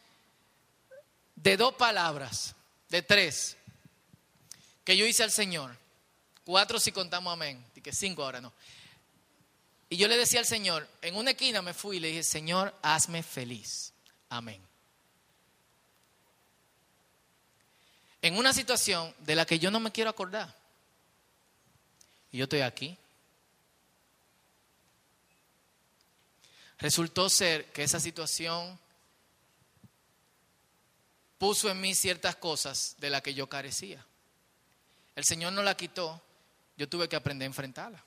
de 1.37 1.59
dos 1.59 1.75
palabras, 1.75 2.55
de 2.89 3.03
tres, 3.03 3.59
que 4.83 4.97
yo 4.97 5.05
hice 5.05 5.25
al 5.25 5.31
Señor 5.31 5.84
Cuatro 6.45 6.79
si 6.79 6.93
contamos 6.93 7.33
amén. 7.33 7.65
Que 7.83 7.93
cinco 7.93 8.23
ahora 8.23 8.41
no. 8.41 8.53
Y 9.89 9.97
yo 9.97 10.09
le 10.09 10.17
decía 10.17 10.41
al 10.41 10.47
Señor, 10.47 10.89
en 11.03 11.17
una 11.17 11.31
esquina 11.31 11.63
me 11.63 11.75
fui 11.75 11.99
y 11.99 12.01
le 12.01 12.09
dije, 12.09 12.23
Señor, 12.23 12.75
hazme 12.83 13.23
feliz. 13.23 13.93
Amén. 14.29 14.61
En 18.23 18.37
una 18.37 18.53
situación 18.53 19.15
de 19.21 19.35
la 19.37 19.45
que 19.45 19.59
yo 19.59 19.71
no 19.71 19.81
me 19.81 19.93
quiero 19.93 20.11
acordar. 20.11 20.55
Y 22.33 22.39
yo 22.39 22.45
estoy 22.45 22.63
aquí. 22.63 22.97
Resultó 26.79 27.29
ser 27.29 27.71
que 27.73 27.83
esa 27.83 28.01
situación 28.01 28.79
puso 31.39 31.71
en 31.71 31.81
mí 31.81 31.95
ciertas 31.95 32.37
cosas 32.37 32.97
de 32.99 33.11
las 33.11 33.23
que 33.23 33.35
yo 33.35 33.49
carecía. 33.49 34.05
El 35.15 35.25
Señor 35.25 35.53
no 35.53 35.63
la 35.63 35.77
quitó, 35.77 36.24
yo 36.77 36.89
tuve 36.89 37.09
que 37.09 37.17
aprender 37.17 37.47
a 37.47 37.51
enfrentarla. 37.51 38.05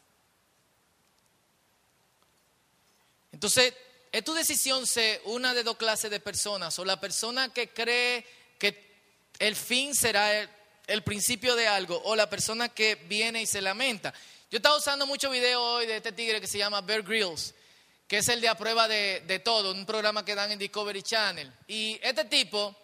Entonces, 3.32 3.74
es 4.12 4.24
tu 4.24 4.34
decisión 4.34 4.88
ser 4.88 5.22
una 5.26 5.54
de 5.54 5.64
dos 5.64 5.78
clases 5.78 6.10
de 6.10 6.20
personas, 6.20 6.78
o 6.80 6.86
la 6.86 7.00
persona 7.00 7.54
que 7.54 7.70
cree 7.70 8.26
que 8.58 8.98
el 9.40 9.56
fin 9.56 9.94
será 9.94 10.50
el, 10.88 11.04
principio 11.04 11.56
de 11.56 11.68
algo, 11.68 12.02
o 12.06 12.16
la 12.16 12.30
persona 12.30 12.70
que 12.70 12.96
viene 12.96 13.42
y 13.42 13.46
se 13.46 13.62
lamenta. 13.62 14.14
Yo 14.50 14.58
estaba 14.58 14.78
usando 14.78 15.06
mucho 15.06 15.30
video 15.30 15.62
hoy 15.62 15.86
de 15.86 15.98
este 15.98 16.14
tigre 16.14 16.42
que 16.42 16.48
se 16.48 16.58
llama 16.58 16.82
Bear 16.82 17.04
Grylls, 17.04 17.54
que 18.08 18.20
es 18.20 18.30
el 18.30 18.42
de 18.42 18.48
a 18.48 18.56
prueba 18.56 18.88
de, 18.88 19.22
de 19.28 19.40
todo, 19.40 19.72
un 19.72 19.86
programa 19.86 20.24
que 20.24 20.34
dan 20.34 20.52
en 20.52 20.60
Discovery 20.60 21.04
Channel. 21.04 21.52
Y 21.68 22.00
este 22.02 22.26
tipo 22.26 22.76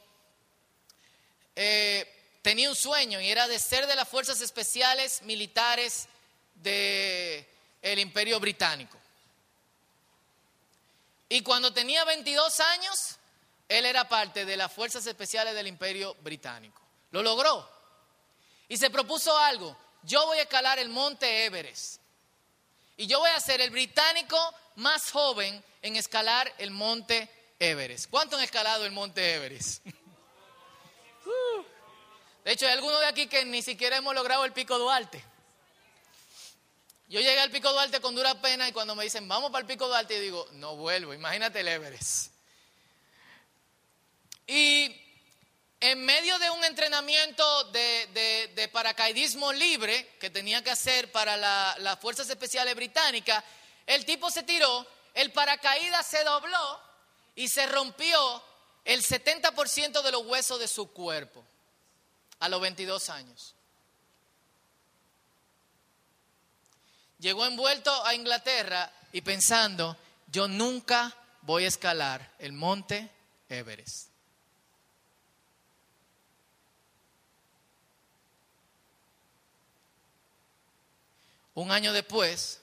eh, 1.55 2.22
tenía 2.43 2.69
un 2.69 2.75
sueño 2.75 3.19
y 3.19 3.31
era 3.31 3.47
de 3.47 3.57
ser 3.57 3.87
de 3.87 3.95
las 3.95 4.07
fuerzas 4.07 4.41
especiales 4.41 5.23
militares 5.23 6.07
del 6.55 7.47
el 7.81 7.99
Imperio 7.99 8.39
Británico. 8.39 8.97
Y 11.29 11.41
cuando 11.41 11.73
tenía 11.73 12.03
22 12.05 12.59
años, 12.59 13.15
él 13.67 13.85
era 13.85 14.07
parte 14.07 14.45
de 14.45 14.57
las 14.57 14.71
fuerzas 14.71 15.07
especiales 15.07 15.55
del 15.55 15.67
Imperio 15.67 16.15
Británico. 16.21 16.79
Lo 17.11 17.23
logró. 17.23 17.67
Y 18.67 18.77
se 18.77 18.89
propuso 18.89 19.35
algo. 19.37 19.75
Yo 20.03 20.25
voy 20.27 20.37
a 20.37 20.43
escalar 20.43 20.77
el 20.79 20.89
monte 20.89 21.45
Everest. 21.45 22.01
Y 22.97 23.07
yo 23.07 23.19
voy 23.19 23.31
a 23.31 23.39
ser 23.39 23.61
el 23.61 23.71
británico 23.71 24.37
más 24.75 25.09
joven 25.11 25.63
en 25.81 25.95
escalar 25.95 26.53
el 26.57 26.71
monte 26.71 27.29
Everest. 27.57 28.09
¿Cuánto 28.09 28.35
han 28.35 28.43
escalado 28.43 28.85
el 28.85 28.91
monte 28.91 29.33
Everest? 29.35 29.85
De 32.43 32.51
hecho, 32.51 32.65
hay 32.65 32.73
algunos 32.73 32.99
de 32.99 33.07
aquí 33.07 33.27
que 33.27 33.45
ni 33.45 33.61
siquiera 33.61 33.97
hemos 33.97 34.13
logrado 34.13 34.43
el 34.43 34.51
pico 34.51 34.77
Duarte. 34.77 35.23
Yo 37.07 37.19
llegué 37.21 37.39
al 37.39 37.51
pico 37.51 37.71
Duarte 37.71 38.01
con 38.01 38.15
dura 38.15 38.41
pena 38.41 38.67
y 38.67 38.73
cuando 38.73 38.95
me 38.95 39.03
dicen, 39.03 39.27
vamos 39.27 39.51
para 39.51 39.61
el 39.61 39.67
pico 39.67 39.87
Duarte, 39.87 40.15
yo 40.15 40.21
digo, 40.21 40.47
no 40.53 40.75
vuelvo, 40.75 41.13
imagínate 41.13 41.61
el 41.61 41.67
Everest. 41.67 42.31
Y 44.47 44.99
en 45.79 46.03
medio 46.03 46.37
de 46.39 46.49
un 46.49 46.63
entrenamiento 46.65 47.63
de, 47.65 48.69
paracaidismo 48.73 49.53
libre 49.53 50.15
que 50.19 50.29
tenía 50.29 50.63
que 50.63 50.71
hacer 50.71 51.11
para 51.11 51.37
las 51.37 51.99
Fuerzas 51.99 52.29
Especiales 52.29 52.75
Británicas, 52.75 53.43
el 53.85 54.05
tipo 54.05 54.29
se 54.31 54.43
tiró, 54.43 54.85
el 55.13 55.31
paracaídas 55.31 56.07
se 56.07 56.23
dobló 56.23 56.81
y 57.35 57.47
se 57.47 57.67
rompió 57.67 58.43
el 58.83 59.01
70% 59.01 60.01
de 60.01 60.11
los 60.11 60.25
huesos 60.25 60.59
de 60.59 60.67
su 60.67 60.91
cuerpo 60.91 61.45
a 62.43 62.49
los 62.49 62.59
22 62.59 63.09
años. 63.09 63.55
Llegó 67.19 67.45
envuelto 67.45 68.05
a 68.05 68.13
Inglaterra 68.13 68.91
y 69.13 69.21
pensando, 69.21 69.95
yo 70.27 70.49
nunca 70.49 71.15
voy 71.43 71.63
a 71.63 71.69
escalar 71.69 72.35
el 72.39 72.51
monte 72.51 73.09
Everest. 73.47 74.09
Un 81.53 81.71
año 81.71 81.93
después, 81.93 82.61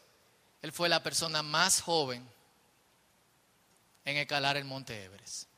él 0.60 0.72
fue 0.72 0.90
la 0.90 1.02
persona 1.02 1.42
más 1.42 1.80
joven 1.80 2.28
en 4.04 4.18
escalar 4.18 4.58
el 4.58 4.66
monte 4.66 5.04
Everest. 5.04 5.49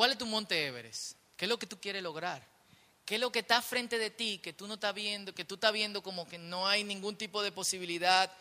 ¿Cuál 0.00 0.12
es 0.12 0.16
tu 0.16 0.24
monte 0.24 0.66
Everest? 0.66 1.12
¿Qué 1.36 1.44
es 1.44 1.48
lo 1.50 1.58
que 1.58 1.66
tú 1.66 1.78
quieres 1.78 2.02
lograr? 2.02 2.42
¿Qué 3.04 3.16
es 3.16 3.20
lo 3.20 3.30
que 3.30 3.40
está 3.40 3.60
frente 3.60 3.98
de 3.98 4.08
ti 4.08 4.38
que 4.38 4.54
tú 4.54 4.66
no 4.66 4.72
estás 4.72 4.94
viendo, 4.94 5.34
que 5.34 5.44
tú 5.44 5.56
estás 5.56 5.74
viendo 5.74 6.02
como 6.02 6.26
que 6.26 6.38
no 6.38 6.66
hay 6.66 6.84
ningún 6.84 7.16
tipo 7.16 7.42
de 7.42 7.52
posibilidad 7.52 8.32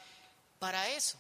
para 0.58 0.88
eso? 0.88 1.20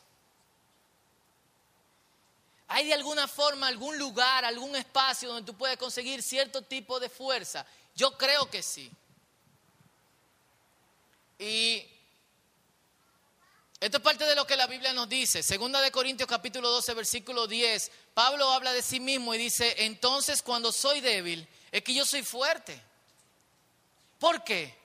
¿Hay 2.69 2.85
de 2.85 2.93
alguna 2.93 3.27
forma 3.27 3.67
algún 3.67 3.99
lugar, 3.99 4.45
algún 4.45 4.77
espacio 4.77 5.27
donde 5.27 5.45
tú 5.45 5.57
puedes 5.57 5.75
conseguir 5.75 6.23
cierto 6.23 6.61
tipo 6.61 7.01
de 7.01 7.09
fuerza? 7.09 7.65
Yo 7.93 8.17
creo 8.17 8.49
que 8.49 8.63
sí. 8.63 8.89
Y 11.37 11.85
esto 13.79 13.97
es 13.97 14.03
parte 14.03 14.25
de 14.25 14.35
lo 14.35 14.45
que 14.45 14.57
la 14.57 14.67
Biblia 14.67 14.91
nos 14.91 15.07
dice. 15.07 15.41
Segunda 15.41 15.79
de 15.81 15.89
Corintios 15.89 16.27
capítulo 16.27 16.69
12, 16.69 16.93
versículo 16.95 17.47
10. 17.47 17.91
Pablo 18.13 18.51
habla 18.51 18.73
de 18.73 18.81
sí 18.81 18.99
mismo 18.99 19.33
y 19.33 19.37
dice, 19.37 19.85
entonces 19.85 20.41
cuando 20.41 20.71
soy 20.73 20.99
débil, 20.99 21.47
es 21.71 21.81
que 21.81 21.93
yo 21.93 22.05
soy 22.05 22.23
fuerte. 22.23 22.81
¿Por 24.19 24.43
qué? 24.43 24.77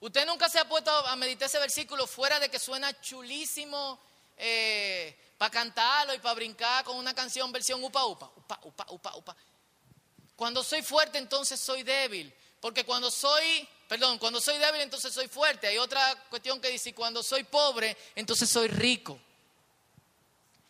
Usted 0.00 0.26
nunca 0.26 0.48
se 0.48 0.58
ha 0.58 0.68
puesto 0.68 0.90
a 0.90 1.14
meditar 1.14 1.46
ese 1.46 1.60
versículo 1.60 2.08
fuera 2.08 2.40
de 2.40 2.48
que 2.48 2.58
suena 2.58 3.00
chulísimo 3.00 4.00
eh, 4.36 5.16
para 5.38 5.52
cantarlo 5.52 6.14
y 6.14 6.18
para 6.18 6.34
brincar 6.34 6.82
con 6.84 6.96
una 6.96 7.14
canción 7.14 7.52
versión 7.52 7.82
upa 7.84 8.04
upa, 8.06 8.32
upa, 8.34 8.58
upa, 8.64 8.86
upa, 8.90 9.16
upa. 9.16 9.36
Cuando 10.34 10.64
soy 10.64 10.82
fuerte, 10.82 11.18
entonces 11.18 11.60
soy 11.60 11.84
débil. 11.84 12.34
Porque 12.62 12.86
cuando 12.86 13.10
soy 13.10 13.68
Perdón, 13.92 14.16
cuando 14.18 14.40
soy 14.40 14.56
débil 14.56 14.80
entonces 14.80 15.12
soy 15.12 15.28
fuerte. 15.28 15.66
Hay 15.66 15.76
otra 15.76 16.14
cuestión 16.30 16.58
que 16.62 16.70
dice, 16.70 16.94
cuando 16.94 17.22
soy 17.22 17.44
pobre 17.44 17.94
entonces 18.14 18.48
soy 18.48 18.68
rico. 18.68 19.20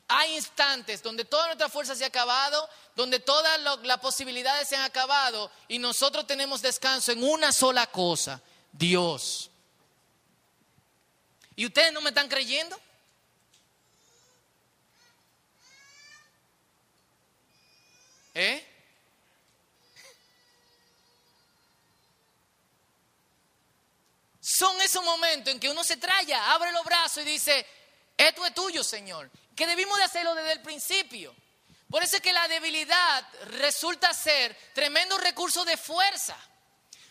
Hay 0.09 0.35
instantes 0.35 1.01
donde 1.05 1.25
toda 1.25 1.47
nuestra 1.47 1.69
fuerza 1.69 1.95
se 1.95 2.03
ha 2.03 2.09
acabado, 2.09 2.69
donde 2.97 3.21
todas 3.21 3.61
las 3.85 3.99
posibilidades 4.01 4.69
se 4.69 4.75
han 4.75 4.83
acabado 4.83 5.53
y 5.69 5.79
nosotros 5.79 6.27
tenemos 6.27 6.61
descanso 6.63 7.13
en 7.13 7.23
una 7.23 7.53
sola 7.53 7.87
cosa, 7.87 8.43
Dios. 8.73 9.51
¿Y 11.55 11.65
ustedes 11.65 11.93
no 11.93 12.01
me 12.01 12.09
están 12.09 12.29
creyendo? 12.29 12.77
¿Eh? 18.35 18.72
Son 24.63 24.81
esos 24.81 25.03
momentos 25.03 25.53
en 25.53 25.59
que 25.59 25.69
uno 25.69 25.83
se 25.83 25.97
traya, 25.97 26.53
abre 26.53 26.71
los 26.71 26.85
brazos 26.85 27.25
y 27.25 27.27
dice, 27.27 27.67
esto 28.17 28.47
es 28.47 28.55
tuyo, 28.55 28.85
Señor. 28.85 29.29
Que 29.57 29.67
debimos 29.67 29.99
de 29.99 30.05
hacerlo 30.05 30.37
desde 30.37 30.53
el 30.53 30.63
principio. 30.63 31.35
Por 31.91 32.01
eso 32.01 32.15
es 32.15 32.23
que 32.23 32.33
la 32.33 32.47
debilidad 32.47 33.27
resulta 33.47 34.15
ser 34.15 34.57
tremendo 34.73 35.19
recurso 35.19 35.65
de 35.65 35.77
fuerza. 35.77 36.37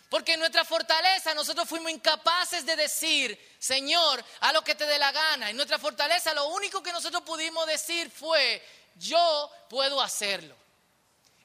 Porque 0.10 0.36
en 0.36 0.40
nuestra 0.40 0.64
fortaleza 0.64 1.34
nosotros 1.34 1.68
fuimos 1.68 1.92
incapaces 1.92 2.66
de 2.66 2.78
decir, 2.78 3.38
Señor, 3.60 4.24
a 4.40 4.54
lo 4.54 4.64
que 4.64 4.76
te 4.76 4.86
dé 4.86 4.98
la 4.98 5.12
gana. 5.12 5.50
En 5.50 5.58
nuestra 5.58 5.78
fortaleza 5.78 6.34
lo 6.34 6.48
único 6.48 6.82
que 6.82 6.94
nosotros 6.94 7.22
pudimos 7.24 7.68
decir 7.68 8.10
fue, 8.10 8.66
yo 8.96 9.52
puedo 9.70 10.02
hacerlo. 10.02 10.56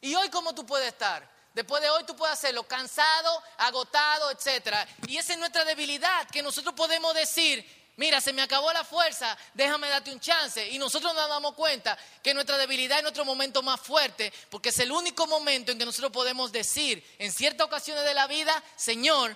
Y 0.01 0.15
hoy, 0.15 0.31
¿cómo 0.31 0.55
tú 0.55 0.65
puedes 0.65 0.87
estar? 0.87 1.29
Después 1.57 1.83
de 1.83 1.89
hoy 1.89 2.05
tú 2.05 2.15
puedes 2.15 2.35
hacerlo 2.35 2.65
cansado, 2.65 3.43
agotado, 3.57 4.31
etc. 4.31 4.77
Y 5.07 5.17
esa 5.17 5.33
es 5.33 5.39
nuestra 5.39 5.65
debilidad, 5.65 6.29
que 6.29 6.43
nosotros 6.43 6.75
podemos 6.75 7.15
decir, 7.15 7.65
mira, 7.97 8.21
se 8.21 8.35
me 8.35 8.43
acabó 8.43 8.71
la 8.75 8.85
fuerza, 8.85 9.35
déjame 9.55 9.89
darte 9.89 10.13
un 10.13 10.21
chance. 10.21 10.69
Y 10.69 10.79
nosotros 10.79 11.15
nos 11.15 11.27
damos 11.31 11.55
cuenta 11.55 11.97
que 12.23 12.35
nuestra 12.35 12.59
debilidad 12.59 12.99
es 12.99 13.05
nuestro 13.05 13.25
momento 13.25 13.63
más 13.63 13.81
fuerte, 13.81 14.31
porque 14.51 14.69
es 14.69 14.79
el 14.81 14.93
único 14.93 15.27
momento 15.27 15.73
en 15.73 15.79
que 15.79 15.87
nosotros 15.87 16.13
podemos 16.13 16.53
decir, 16.53 17.03
en 17.19 17.33
ciertas 17.33 17.67
ocasiones 17.67 18.05
de 18.05 18.13
la 18.13 18.27
vida, 18.27 18.63
Señor, 18.77 19.35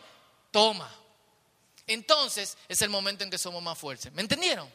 toma. 0.51 0.95
Entonces 1.87 2.59
es 2.69 2.83
el 2.83 2.91
momento 2.91 3.25
en 3.25 3.31
que 3.31 3.39
somos 3.39 3.63
más 3.63 3.79
fuertes. 3.79 4.13
¿Me 4.13 4.21
entendieron? 4.21 4.71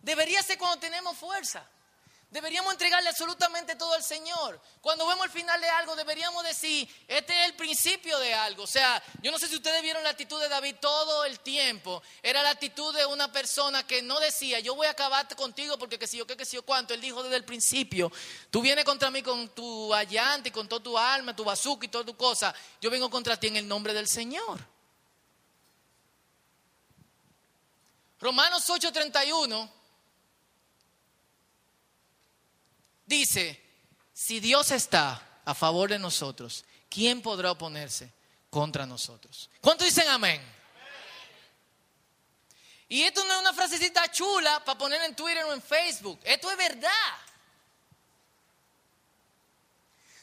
Debería 0.00 0.42
ser 0.42 0.56
cuando 0.56 0.78
tenemos 0.78 1.14
fuerza. 1.14 1.68
Deberíamos 2.36 2.70
entregarle 2.70 3.08
absolutamente 3.08 3.76
todo 3.76 3.94
al 3.94 4.02
Señor. 4.02 4.60
Cuando 4.82 5.06
vemos 5.06 5.24
el 5.24 5.32
final 5.32 5.58
de 5.58 5.70
algo, 5.70 5.96
deberíamos 5.96 6.44
decir, 6.44 6.86
este 7.08 7.32
es 7.32 7.46
el 7.46 7.54
principio 7.54 8.18
de 8.18 8.34
algo. 8.34 8.64
O 8.64 8.66
sea, 8.66 9.02
yo 9.22 9.32
no 9.32 9.38
sé 9.38 9.48
si 9.48 9.56
ustedes 9.56 9.80
vieron 9.80 10.04
la 10.04 10.10
actitud 10.10 10.38
de 10.38 10.50
David 10.50 10.74
todo 10.78 11.24
el 11.24 11.40
tiempo. 11.40 12.02
Era 12.22 12.42
la 12.42 12.50
actitud 12.50 12.94
de 12.94 13.06
una 13.06 13.32
persona 13.32 13.86
que 13.86 14.02
no 14.02 14.20
decía, 14.20 14.60
yo 14.60 14.74
voy 14.74 14.86
a 14.86 14.90
acabar 14.90 15.26
contigo 15.34 15.78
porque 15.78 15.98
que 15.98 16.06
si 16.06 16.18
yo 16.18 16.26
qué, 16.26 16.36
que 16.36 16.44
si 16.44 16.56
yo 16.56 16.62
cuánto. 16.62 16.92
Él 16.92 17.00
dijo 17.00 17.22
desde 17.22 17.36
el 17.36 17.44
principio, 17.46 18.12
tú 18.50 18.60
vienes 18.60 18.84
contra 18.84 19.10
mí 19.10 19.22
con 19.22 19.48
tu 19.54 19.94
allante, 19.94 20.52
con 20.52 20.68
toda 20.68 20.82
tu 20.82 20.98
alma, 20.98 21.34
tu 21.34 21.42
bazooka 21.42 21.86
y 21.86 21.88
toda 21.88 22.04
tu 22.04 22.18
cosa. 22.18 22.54
Yo 22.82 22.90
vengo 22.90 23.08
contra 23.08 23.40
ti 23.40 23.46
en 23.46 23.56
el 23.56 23.66
nombre 23.66 23.94
del 23.94 24.08
Señor. 24.08 24.60
Romanos 28.20 28.68
8:31 28.68 29.75
dice, 33.06 33.62
si 34.12 34.40
Dios 34.40 34.70
está 34.70 35.40
a 35.44 35.54
favor 35.54 35.90
de 35.90 35.98
nosotros, 35.98 36.64
¿quién 36.88 37.22
podrá 37.22 37.52
oponerse 37.52 38.12
contra 38.50 38.84
nosotros? 38.84 39.48
¿Cuántos 39.60 39.86
dicen 39.86 40.08
amén? 40.08 40.42
Y 42.88 43.02
esto 43.02 43.24
no 43.24 43.34
es 43.34 43.40
una 43.40 43.52
frasecita 43.52 44.10
chula 44.12 44.64
para 44.64 44.78
poner 44.78 45.02
en 45.02 45.16
Twitter 45.16 45.44
o 45.44 45.52
en 45.52 45.62
Facebook, 45.62 46.20
esto 46.24 46.50
es 46.50 46.56
verdad. 46.56 46.90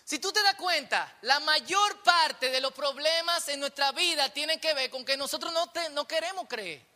Si 0.06 0.20
tú 0.20 0.32
te 0.32 0.44
das 0.44 0.56
cuenta, 0.56 1.18
la 1.22 1.40
mayor 1.40 2.04
parte 2.04 2.50
de 2.50 2.62
los 2.62 2.74
problemas 2.74 3.48
en 3.48 3.60
nuestra 3.60 3.92
vida 3.94 4.30
tienen 4.30 4.60
que 4.60 4.74
ver 4.74 4.90
con 4.90 5.06
que 5.06 5.18
nosotros 5.18 5.52
no, 5.54 5.72
no 5.92 6.08
queremos 6.08 6.46
creer. 6.48 6.93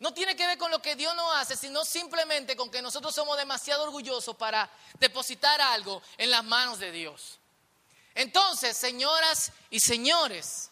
No 0.00 0.12
tiene 0.12 0.34
que 0.34 0.46
ver 0.46 0.58
con 0.58 0.70
lo 0.70 0.82
que 0.82 0.96
Dios 0.96 1.14
nos 1.14 1.34
hace, 1.36 1.56
sino 1.56 1.84
simplemente 1.84 2.56
con 2.56 2.70
que 2.70 2.82
nosotros 2.82 3.14
somos 3.14 3.36
demasiado 3.36 3.84
orgullosos 3.84 4.36
para 4.36 4.70
depositar 4.98 5.60
algo 5.60 6.02
en 6.18 6.30
las 6.30 6.44
manos 6.44 6.78
de 6.78 6.90
Dios. 6.90 7.38
Entonces, 8.14 8.76
señoras 8.76 9.52
y 9.70 9.80
señores, 9.80 10.70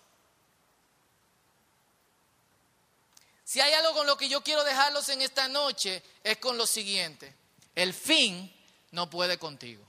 si 3.44 3.60
hay 3.60 3.72
algo 3.74 3.94
con 3.94 4.06
lo 4.06 4.16
que 4.16 4.28
yo 4.28 4.42
quiero 4.42 4.64
dejarlos 4.64 5.08
en 5.08 5.22
esta 5.22 5.48
noche, 5.48 6.02
es 6.22 6.38
con 6.38 6.56
lo 6.56 6.66
siguiente. 6.66 7.34
El 7.74 7.94
fin 7.94 8.52
no 8.90 9.08
puede 9.08 9.38
contigo. 9.38 9.84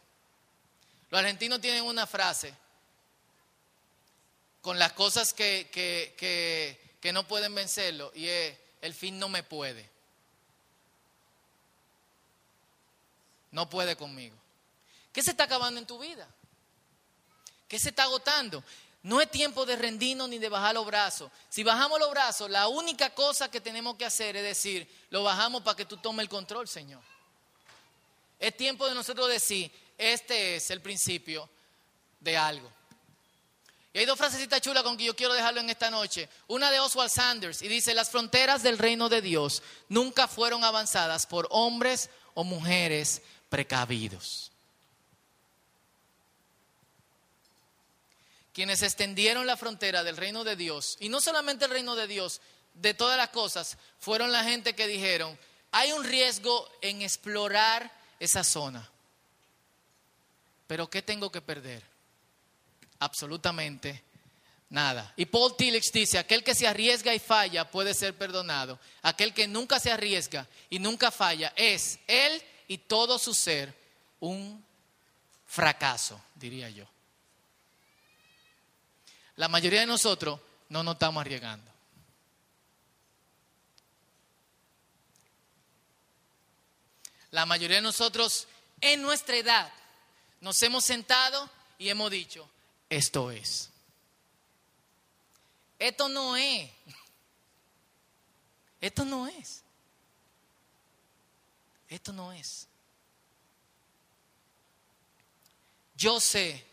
Los 1.09 1.19
argentinos 1.19 1.61
tienen 1.61 1.83
una 1.83 2.07
frase 2.07 2.53
con 4.61 4.79
las 4.79 4.93
cosas 4.93 5.33
que, 5.33 5.69
que 5.71 7.13
no 7.13 7.27
pueden 7.27 7.53
vencerlo 7.53 8.11
y 8.15 8.27
es 8.27 8.62
el 8.83 8.93
fin 8.93 9.17
no 9.17 9.29
me 9.29 9.43
puede. 9.43 9.89
No 13.51 13.69
puede 13.69 13.95
conmigo. 13.95 14.35
¿Qué 15.13 15.23
se 15.23 15.31
está 15.31 15.45
acabando 15.45 15.79
en 15.79 15.87
tu 15.87 15.97
vida? 15.97 16.27
¿Qué 17.69 17.79
se 17.79 17.89
está 17.89 18.03
agotando? 18.03 18.61
No 19.03 19.21
es 19.21 19.31
tiempo 19.31 19.65
de 19.65 19.77
rendirnos 19.77 20.27
ni 20.27 20.37
de 20.37 20.49
bajar 20.49 20.73
los 20.75 20.85
brazos. 20.85 21.31
Si 21.47 21.63
bajamos 21.63 21.97
los 21.97 22.11
brazos, 22.11 22.49
la 22.49 22.67
única 22.67 23.11
cosa 23.11 23.49
que 23.49 23.61
tenemos 23.61 23.95
que 23.95 24.03
hacer 24.03 24.35
es 24.35 24.43
decir, 24.43 24.85
lo 25.11 25.23
bajamos 25.23 25.61
para 25.61 25.77
que 25.77 25.85
tú 25.85 25.95
tomes 25.95 26.23
el 26.23 26.29
control, 26.29 26.67
Señor. 26.67 27.01
Es 28.37 28.57
tiempo 28.57 28.85
de 28.85 28.95
nosotros 28.95 29.29
decir, 29.29 29.71
este 29.97 30.57
es 30.57 30.69
el 30.71 30.81
principio 30.81 31.49
de 32.19 32.35
algo. 32.35 32.69
Y 33.93 33.99
hay 33.99 34.05
dos 34.05 34.17
frasecitas 34.17 34.59
chulas 34.59 34.81
con 34.81 34.97
que 34.97 35.03
yo 35.03 35.15
quiero 35.15 35.35
dejarlo 35.35 35.59
en 35.59 35.69
esta 35.69 35.91
noche. 35.91 36.27
Una 36.47 36.71
de 36.71 36.79
Oswald 36.79 37.11
Sanders 37.11 37.61
y 37.61 37.67
dice, 37.67 37.93
las 37.93 38.09
fronteras 38.09 38.63
del 38.63 38.79
reino 38.79 39.07
de 39.07 39.21
Dios 39.21 39.61
nunca 39.87 40.27
fueron 40.27 40.63
avanzadas 40.63 41.27
por 41.27 41.47
hombres 41.51 42.09
o 42.33 42.43
mujeres 42.43 43.21
precavidos. 43.49 44.51
Quienes 48.51 48.81
extendieron 48.81 49.45
la 49.45 49.57
frontera 49.57 50.03
del 50.03 50.17
reino 50.17 50.43
de 50.43 50.55
Dios, 50.55 50.97
y 50.99 51.09
no 51.09 51.21
solamente 51.21 51.65
el 51.65 51.71
reino 51.71 51.95
de 51.95 52.07
Dios, 52.07 52.41
de 52.73 52.95
todas 52.95 53.17
las 53.17 53.29
cosas, 53.29 53.77
fueron 53.99 54.31
la 54.31 54.43
gente 54.43 54.75
que 54.75 54.87
dijeron, 54.87 55.37
hay 55.71 55.91
un 55.91 56.03
riesgo 56.03 56.67
en 56.81 57.03
explorar 57.03 57.91
esa 58.19 58.43
zona, 58.43 58.89
pero 60.65 60.89
¿qué 60.89 61.03
tengo 61.03 61.31
que 61.31 61.41
perder? 61.41 61.92
Absolutamente 63.03 64.03
nada. 64.69 65.13
Y 65.15 65.25
Paul 65.25 65.55
Tillich 65.55 65.91
dice, 65.91 66.17
aquel 66.17 66.43
que 66.43 66.55
se 66.55 66.67
arriesga 66.67 67.13
y 67.13 67.19
falla 67.19 67.69
puede 67.69 67.93
ser 67.93 68.17
perdonado. 68.17 68.79
Aquel 69.01 69.33
que 69.33 69.47
nunca 69.47 69.79
se 69.79 69.91
arriesga 69.91 70.47
y 70.69 70.79
nunca 70.79 71.11
falla 71.11 71.53
es 71.55 71.99
él 72.07 72.41
y 72.67 72.79
todo 72.79 73.19
su 73.19 73.33
ser 73.33 73.73
un 74.19 74.63
fracaso, 75.45 76.19
diría 76.35 76.69
yo. 76.69 76.85
La 79.35 79.47
mayoría 79.47 79.81
de 79.81 79.87
nosotros 79.87 80.39
no 80.69 80.83
nos 80.83 80.95
estamos 80.95 81.21
arriesgando. 81.21 81.71
La 87.31 87.45
mayoría 87.45 87.77
de 87.77 87.81
nosotros 87.81 88.47
en 88.79 89.01
nuestra 89.01 89.35
edad 89.35 89.71
nos 90.39 90.61
hemos 90.61 90.85
sentado 90.85 91.49
y 91.79 91.89
hemos 91.89 92.11
dicho, 92.11 92.47
esto 92.89 93.31
es. 93.31 93.69
Esto 95.79 96.07
no 96.07 96.37
es. 96.37 96.69
Esto 98.79 99.05
no 99.05 99.27
es. 99.27 99.63
Esto 101.89 102.13
no 102.13 102.31
es. 102.33 102.67
Yo 105.95 106.19
sé, 106.19 106.65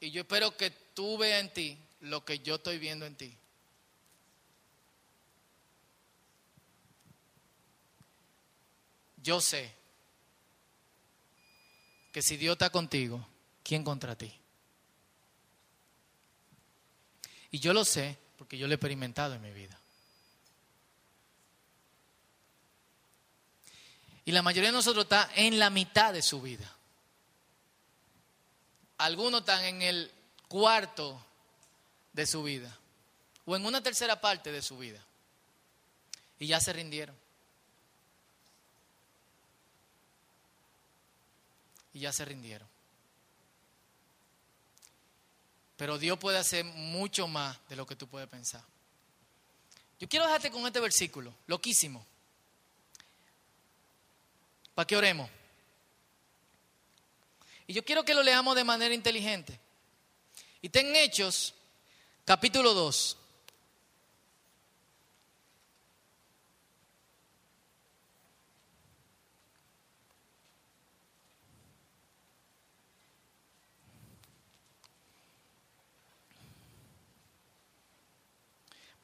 y 0.00 0.10
yo 0.10 0.22
espero 0.22 0.56
que 0.56 0.70
tú 0.70 1.16
veas 1.16 1.40
en 1.40 1.52
ti 1.52 1.78
lo 2.00 2.24
que 2.24 2.40
yo 2.40 2.56
estoy 2.56 2.78
viendo 2.78 3.06
en 3.06 3.14
ti. 3.14 3.34
Yo 9.16 9.40
sé 9.40 9.72
que 12.12 12.20
si 12.20 12.36
Dios 12.36 12.52
está 12.52 12.68
contigo, 12.68 13.26
¿quién 13.64 13.82
contra 13.82 14.14
ti? 14.14 14.32
Y 17.50 17.58
yo 17.58 17.72
lo 17.72 17.84
sé 17.84 18.16
porque 18.36 18.58
yo 18.58 18.68
lo 18.68 18.74
he 18.74 18.76
experimentado 18.76 19.34
en 19.34 19.42
mi 19.42 19.52
vida. 19.52 19.78
Y 24.26 24.32
la 24.32 24.42
mayoría 24.42 24.70
de 24.70 24.76
nosotros 24.76 25.04
está 25.04 25.30
en 25.34 25.58
la 25.58 25.70
mitad 25.70 26.12
de 26.12 26.22
su 26.22 26.40
vida. 26.40 26.70
Algunos 28.98 29.40
están 29.40 29.64
en 29.64 29.82
el 29.82 30.10
cuarto 30.48 31.24
de 32.12 32.26
su 32.26 32.42
vida 32.42 32.76
o 33.44 33.56
en 33.56 33.66
una 33.66 33.82
tercera 33.82 34.20
parte 34.20 34.50
de 34.50 34.62
su 34.62 34.78
vida. 34.78 35.04
Y 36.38 36.46
ya 36.46 36.60
se 36.60 36.72
rindieron. 36.72 37.16
Y 41.92 42.00
ya 42.00 42.12
se 42.12 42.24
rindieron. 42.24 42.73
Pero 45.76 45.98
Dios 45.98 46.18
puede 46.18 46.38
hacer 46.38 46.64
mucho 46.64 47.26
más 47.26 47.58
de 47.68 47.76
lo 47.76 47.86
que 47.86 47.96
tú 47.96 48.06
puedes 48.06 48.28
pensar. 48.28 48.62
Yo 49.98 50.08
quiero 50.08 50.26
dejarte 50.26 50.50
con 50.50 50.66
este 50.66 50.80
versículo, 50.80 51.34
loquísimo. 51.46 52.04
Para 54.74 54.86
que 54.86 54.96
oremos. 54.96 55.30
Y 57.66 57.72
yo 57.72 57.84
quiero 57.84 58.04
que 58.04 58.14
lo 58.14 58.22
leamos 58.22 58.54
de 58.56 58.64
manera 58.64 58.94
inteligente. 58.94 59.58
Y 60.60 60.68
ten 60.68 60.94
Hechos, 60.94 61.54
capítulo 62.24 62.74
2. 62.74 63.16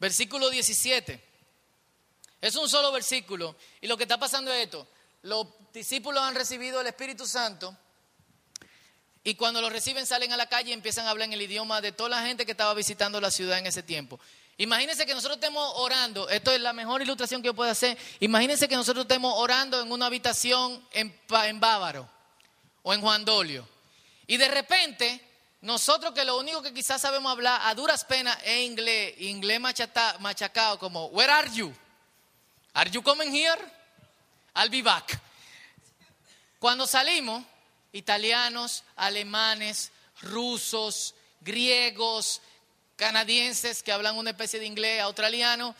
Versículo 0.01 0.48
17. 0.48 1.22
Es 2.40 2.57
un 2.57 2.68
solo 2.68 2.90
versículo. 2.90 3.55
Y 3.80 3.86
lo 3.86 3.96
que 3.96 4.05
está 4.05 4.18
pasando 4.18 4.53
es 4.53 4.64
esto. 4.64 4.88
Los 5.22 5.46
discípulos 5.72 6.22
han 6.22 6.34
recibido 6.34 6.80
el 6.80 6.86
Espíritu 6.86 7.26
Santo 7.26 7.76
y 9.22 9.34
cuando 9.34 9.61
lo 9.61 9.68
reciben 9.68 10.07
salen 10.07 10.32
a 10.32 10.36
la 10.38 10.48
calle 10.48 10.70
y 10.70 10.72
empiezan 10.72 11.07
a 11.07 11.11
hablar 11.11 11.26
en 11.26 11.34
el 11.34 11.42
idioma 11.42 11.82
de 11.82 11.92
toda 11.92 12.09
la 12.09 12.22
gente 12.22 12.46
que 12.46 12.53
estaba 12.53 12.72
visitando 12.72 13.20
la 13.20 13.30
ciudad 13.30 13.59
en 13.59 13.66
ese 13.66 13.82
tiempo. 13.82 14.18
Imagínense 14.57 15.05
que 15.05 15.14
nosotros 15.14 15.36
estemos 15.36 15.72
orando, 15.76 16.28
esto 16.28 16.53
es 16.53 16.61
la 16.61 16.72
mejor 16.72 17.03
ilustración 17.03 17.42
que 17.42 17.46
yo 17.46 17.55
puedo 17.55 17.70
hacer. 17.70 17.96
Imagínense 18.20 18.68
que 18.68 18.76
nosotros 18.76 19.05
estemos 19.05 19.34
orando 19.36 19.80
en 19.80 19.92
una 19.92 20.07
habitación 20.07 20.82
en, 20.92 21.14
en 21.44 21.61
Bávaro 21.61 22.09
o 22.82 22.94
en 22.94 23.01
Juan 23.03 23.24
Dolio. 23.24 23.68
Y 24.26 24.38
de 24.38 24.48
repente 24.48 25.29
nosotros 25.62 26.14
que 26.14 26.24
lo 26.24 26.38
único 26.38 26.62
que 26.62 26.72
quizás 26.72 27.02
sabemos 27.02 27.30
hablar 27.30 27.61
a 27.64 27.74
duras 27.74 28.04
penas 28.04 28.38
es 28.44 28.66
inglés, 28.66 29.14
inglés 29.18 29.61
machacado 29.61 30.78
como, 30.78 31.06
where 31.06 31.30
are 31.30 31.50
you? 31.50 31.74
Are 32.72 32.90
you 32.90 33.02
coming 33.02 33.30
here? 33.30 33.61
I'll 34.54 34.70
be 34.70 34.82
back. 34.82 35.20
Cuando 36.58 36.86
salimos, 36.86 37.44
italianos, 37.92 38.84
alemanes, 38.96 39.90
rusos, 40.22 41.14
griegos, 41.40 42.40
canadienses 42.96 43.82
que 43.82 43.92
hablan 43.92 44.16
una 44.16 44.30
especie 44.30 44.61
de 44.61 44.66
inglés 44.66 45.00
australiano, 45.02 45.74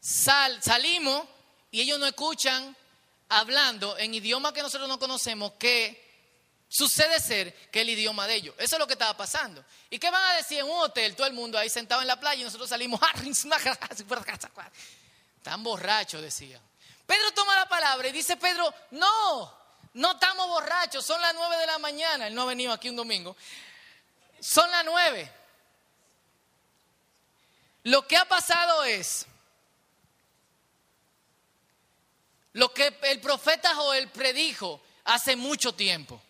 sal, 0.00 0.62
salimos 0.62 1.24
y 1.70 1.80
ellos 1.80 1.98
no 1.98 2.06
escuchan 2.06 2.76
hablando 3.28 3.96
en 3.98 4.14
idioma 4.14 4.52
que 4.52 4.62
nosotros 4.62 4.88
no 4.88 4.98
conocemos 4.98 5.52
que 5.52 6.03
sucede 6.74 7.20
ser 7.20 7.54
que 7.70 7.82
el 7.82 7.90
idioma 7.90 8.26
de 8.26 8.34
ellos. 8.34 8.54
Eso 8.58 8.74
es 8.74 8.80
lo 8.80 8.86
que 8.88 8.94
estaba 8.94 9.16
pasando. 9.16 9.64
¿Y 9.90 9.98
qué 10.00 10.10
van 10.10 10.32
a 10.32 10.36
decir 10.36 10.58
en 10.58 10.66
un 10.66 10.80
hotel? 10.80 11.14
Todo 11.14 11.28
el 11.28 11.32
mundo 11.32 11.56
ahí 11.56 11.68
sentado 11.68 12.00
en 12.00 12.08
la 12.08 12.18
playa 12.18 12.40
y 12.40 12.44
nosotros 12.44 12.68
salimos. 12.68 13.00
Tan 15.42 15.62
borrachos, 15.62 16.20
decían. 16.20 16.60
Pedro 17.06 17.30
toma 17.32 17.54
la 17.54 17.68
palabra 17.68 18.08
y 18.08 18.12
dice, 18.12 18.36
Pedro, 18.36 18.74
no, 18.90 19.56
no 19.92 20.12
estamos 20.12 20.48
borrachos, 20.48 21.06
son 21.06 21.20
las 21.20 21.32
nueve 21.32 21.56
de 21.58 21.66
la 21.66 21.78
mañana. 21.78 22.26
Él 22.26 22.34
no 22.34 22.42
ha 22.42 22.46
venido 22.46 22.72
aquí 22.72 22.88
un 22.88 22.96
domingo. 22.96 23.36
Son 24.40 24.68
las 24.68 24.84
nueve. 24.84 25.30
Lo 27.84 28.04
que 28.04 28.16
ha 28.16 28.24
pasado 28.24 28.82
es 28.82 29.26
lo 32.54 32.74
que 32.74 32.98
el 33.02 33.20
profeta 33.20 33.76
Joel 33.76 34.08
predijo 34.08 34.82
hace 35.04 35.36
mucho 35.36 35.72
tiempo. 35.72 36.20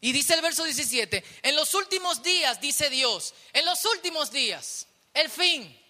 Y 0.00 0.12
dice 0.12 0.34
el 0.34 0.42
verso 0.42 0.64
17, 0.64 1.24
en 1.42 1.56
los 1.56 1.72
últimos 1.74 2.22
días, 2.22 2.60
dice 2.60 2.90
Dios, 2.90 3.34
en 3.52 3.64
los 3.64 3.84
últimos 3.84 4.30
días, 4.30 4.86
el 5.14 5.30
fin. 5.30 5.82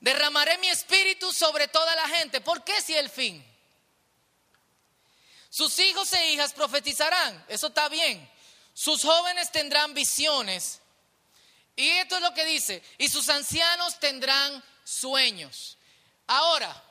Derramaré 0.00 0.58
mi 0.58 0.68
espíritu 0.68 1.32
sobre 1.32 1.68
toda 1.68 1.94
la 1.96 2.08
gente. 2.08 2.40
¿Por 2.40 2.62
qué 2.62 2.80
si 2.82 2.94
el 2.94 3.08
fin? 3.08 3.44
Sus 5.48 5.78
hijos 5.78 6.12
e 6.12 6.32
hijas 6.32 6.52
profetizarán. 6.52 7.44
Eso 7.48 7.68
está 7.68 7.88
bien. 7.88 8.30
Sus 8.74 9.02
jóvenes 9.02 9.52
tendrán 9.52 9.94
visiones. 9.94 10.80
Y 11.76 11.88
esto 11.88 12.16
es 12.16 12.22
lo 12.22 12.34
que 12.34 12.44
dice. 12.44 12.82
Y 12.98 13.08
sus 13.08 13.28
ancianos 13.28 13.98
tendrán 14.00 14.62
sueños. 14.84 15.78
Ahora, 16.26 16.82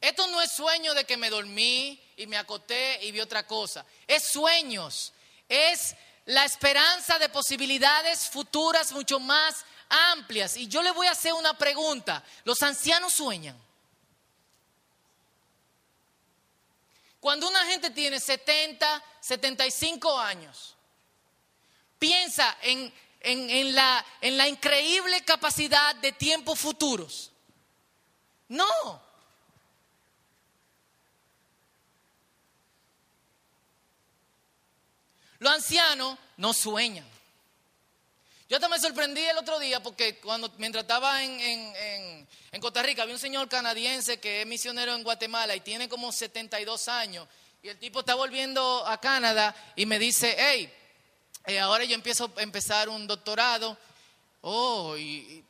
esto 0.00 0.26
no 0.28 0.40
es 0.40 0.52
sueño 0.52 0.94
de 0.94 1.04
que 1.04 1.16
me 1.16 1.28
dormí 1.28 2.00
y 2.18 2.26
me 2.26 2.36
acoté 2.36 3.02
y 3.04 3.12
vi 3.12 3.20
otra 3.20 3.46
cosa. 3.46 3.86
Es 4.06 4.24
sueños. 4.24 5.12
Es 5.48 5.94
la 6.26 6.44
esperanza 6.44 7.18
de 7.18 7.28
posibilidades 7.28 8.28
futuras 8.28 8.92
mucho 8.92 9.18
más 9.20 9.64
amplias. 9.88 10.56
Y 10.56 10.66
yo 10.66 10.82
le 10.82 10.90
voy 10.90 11.06
a 11.06 11.12
hacer 11.12 11.32
una 11.32 11.56
pregunta. 11.56 12.22
¿Los 12.44 12.62
ancianos 12.62 13.14
sueñan? 13.14 13.56
Cuando 17.20 17.48
una 17.48 17.64
gente 17.66 17.90
tiene 17.90 18.20
70, 18.20 19.02
75 19.20 20.18
años, 20.18 20.74
piensa 21.98 22.58
en, 22.62 22.92
en, 23.20 23.74
la, 23.74 24.04
en 24.20 24.36
la 24.36 24.48
increíble 24.48 25.24
capacidad 25.24 25.94
de 25.96 26.12
tiempos 26.12 26.58
futuros. 26.58 27.30
No. 28.48 29.07
Los 35.38 35.52
ancianos 35.52 36.18
no 36.36 36.52
sueñan. 36.52 37.06
Yo 38.48 38.56
hasta 38.56 38.68
me 38.68 38.78
sorprendí 38.78 39.20
el 39.20 39.36
otro 39.36 39.58
día 39.58 39.82
porque 39.82 40.18
cuando 40.20 40.50
mientras 40.56 40.82
estaba 40.84 41.22
en, 41.22 42.26
Costa 42.60 42.82
Rica 42.82 43.02
había 43.02 43.14
un 43.14 43.20
señor 43.20 43.48
canadiense 43.48 44.18
que 44.18 44.40
es 44.40 44.46
misionero 44.46 44.94
en 44.94 45.04
Guatemala 45.04 45.54
y 45.54 45.60
tiene 45.60 45.88
como 45.88 46.10
72 46.10 46.88
años 46.88 47.28
y 47.62 47.68
el 47.68 47.78
tipo 47.78 48.00
está 48.00 48.14
volviendo 48.14 48.86
a 48.86 48.98
Canadá 48.98 49.54
y 49.76 49.84
me 49.84 49.98
dice, 49.98 50.34
hey, 50.38 50.72
eh, 51.44 51.58
ahora 51.60 51.84
yo 51.84 51.94
empiezo 51.94 52.32
a 52.36 52.42
empezar 52.42 52.88
un 52.88 53.06
doctorado. 53.06 53.76
Oh, 54.40 54.96
y, 54.96 55.02
y 55.02 55.44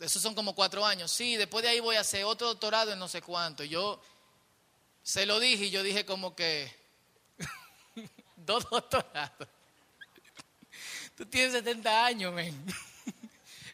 esos 0.00 0.20
son 0.20 0.34
como 0.34 0.54
cuatro 0.54 0.84
años. 0.84 1.10
Sí, 1.10 1.36
después 1.36 1.62
de 1.62 1.70
ahí 1.70 1.80
voy 1.80 1.96
a 1.96 2.00
hacer 2.00 2.24
otro 2.24 2.48
doctorado 2.48 2.92
en 2.92 2.98
no 2.98 3.08
sé 3.08 3.22
cuánto. 3.22 3.64
Yo 3.64 4.00
se 5.02 5.24
lo 5.24 5.40
dije 5.40 5.66
y 5.66 5.70
yo 5.70 5.82
dije 5.82 6.04
como 6.04 6.34
que 6.34 6.81
dos 8.46 8.68
doctorados. 8.68 9.48
Tú 11.16 11.26
tienes 11.26 11.52
70 11.52 12.04
años, 12.06 12.32
men. 12.32 12.64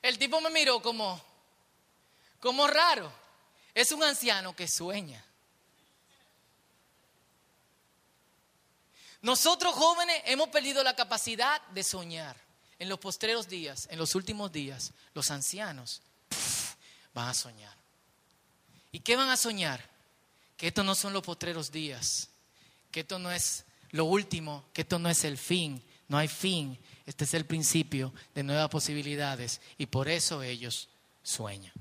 El 0.02 0.18
tipo 0.18 0.40
me 0.40 0.50
miró 0.50 0.80
como, 0.80 1.20
como 2.40 2.66
raro. 2.66 3.12
Es 3.74 3.92
un 3.92 4.02
anciano 4.02 4.54
que 4.54 4.68
sueña. 4.68 5.24
Nosotros 9.22 9.74
jóvenes 9.74 10.22
hemos 10.26 10.48
perdido 10.48 10.82
la 10.82 10.94
capacidad 10.94 11.60
de 11.68 11.82
soñar. 11.82 12.36
En 12.78 12.88
los 12.88 13.00
postreros 13.00 13.48
días, 13.48 13.88
en 13.90 13.98
los 13.98 14.14
últimos 14.14 14.52
días, 14.52 14.92
los 15.12 15.32
ancianos 15.32 16.00
van 17.12 17.28
a 17.28 17.34
soñar. 17.34 17.74
¿Y 18.92 19.00
qué 19.00 19.16
van 19.16 19.28
a 19.30 19.36
soñar? 19.36 19.84
Que 20.56 20.68
estos 20.68 20.84
no 20.84 20.94
son 20.94 21.12
los 21.12 21.22
postreros 21.22 21.72
días, 21.72 22.28
que 22.92 23.00
esto 23.00 23.18
no 23.18 23.32
es 23.32 23.64
lo 23.92 24.04
último, 24.04 24.64
que 24.72 24.82
esto 24.82 24.98
no 24.98 25.08
es 25.08 25.24
el 25.24 25.38
fin, 25.38 25.82
no 26.08 26.18
hay 26.18 26.28
fin, 26.28 26.78
este 27.06 27.24
es 27.24 27.34
el 27.34 27.46
principio 27.46 28.12
de 28.34 28.42
nuevas 28.42 28.68
posibilidades 28.68 29.60
y 29.78 29.86
por 29.86 30.08
eso 30.08 30.42
ellos 30.42 30.88
sueñan. 31.22 31.72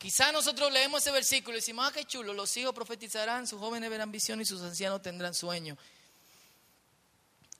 Quizá 0.00 0.32
nosotros 0.32 0.72
leemos 0.72 1.02
ese 1.02 1.10
versículo 1.10 1.56
y 1.56 1.60
decimos, 1.60 1.86
ah, 1.86 1.92
qué 1.92 2.04
chulo, 2.04 2.32
los 2.32 2.56
hijos 2.56 2.74
profetizarán, 2.74 3.46
sus 3.46 3.60
jóvenes 3.60 3.90
verán 3.90 4.10
visión 4.10 4.40
y 4.40 4.46
sus 4.46 4.62
ancianos 4.62 5.02
tendrán 5.02 5.34
sueño. 5.34 5.76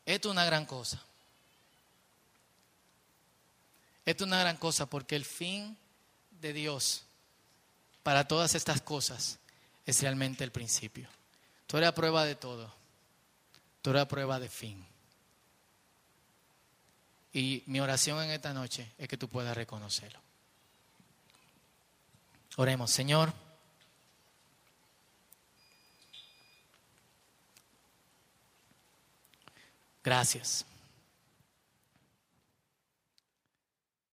Esto 0.07 0.29
es 0.29 0.33
una 0.33 0.47
gran 0.47 0.65
cosa. 0.65 1.03
Esto 4.07 4.25
es 4.25 4.29
una 4.29 4.41
gran 4.41 4.57
cosa 4.57 4.87
porque 4.87 5.17
el 5.17 5.27
fin 5.27 5.77
de 6.41 6.55
Dios 6.55 7.05
para 8.03 8.27
todas 8.27 8.55
estas 8.55 8.81
cosas 8.81 9.39
es 9.87 10.03
realmente 10.03 10.45
el 10.45 10.53
principio. 10.53 11.09
Tú 11.67 11.77
eres 11.77 11.93
prueba 11.93 12.25
de 12.25 12.35
todo. 12.35 12.73
Tú 13.83 13.91
eres 13.91 14.07
prueba 14.07 14.39
de 14.41 14.49
fin. 14.49 14.85
Y 17.33 17.63
mi 17.67 17.81
oración 17.81 18.23
en 18.23 18.31
esta 18.31 18.53
noche 18.53 18.93
es 18.99 19.09
que 19.09 19.17
tú 19.17 19.29
puedas 19.29 19.57
reconocerlo. 19.57 20.21
Oremos, 22.57 22.91
Señor. 22.91 23.33
Gracias. 30.03 30.65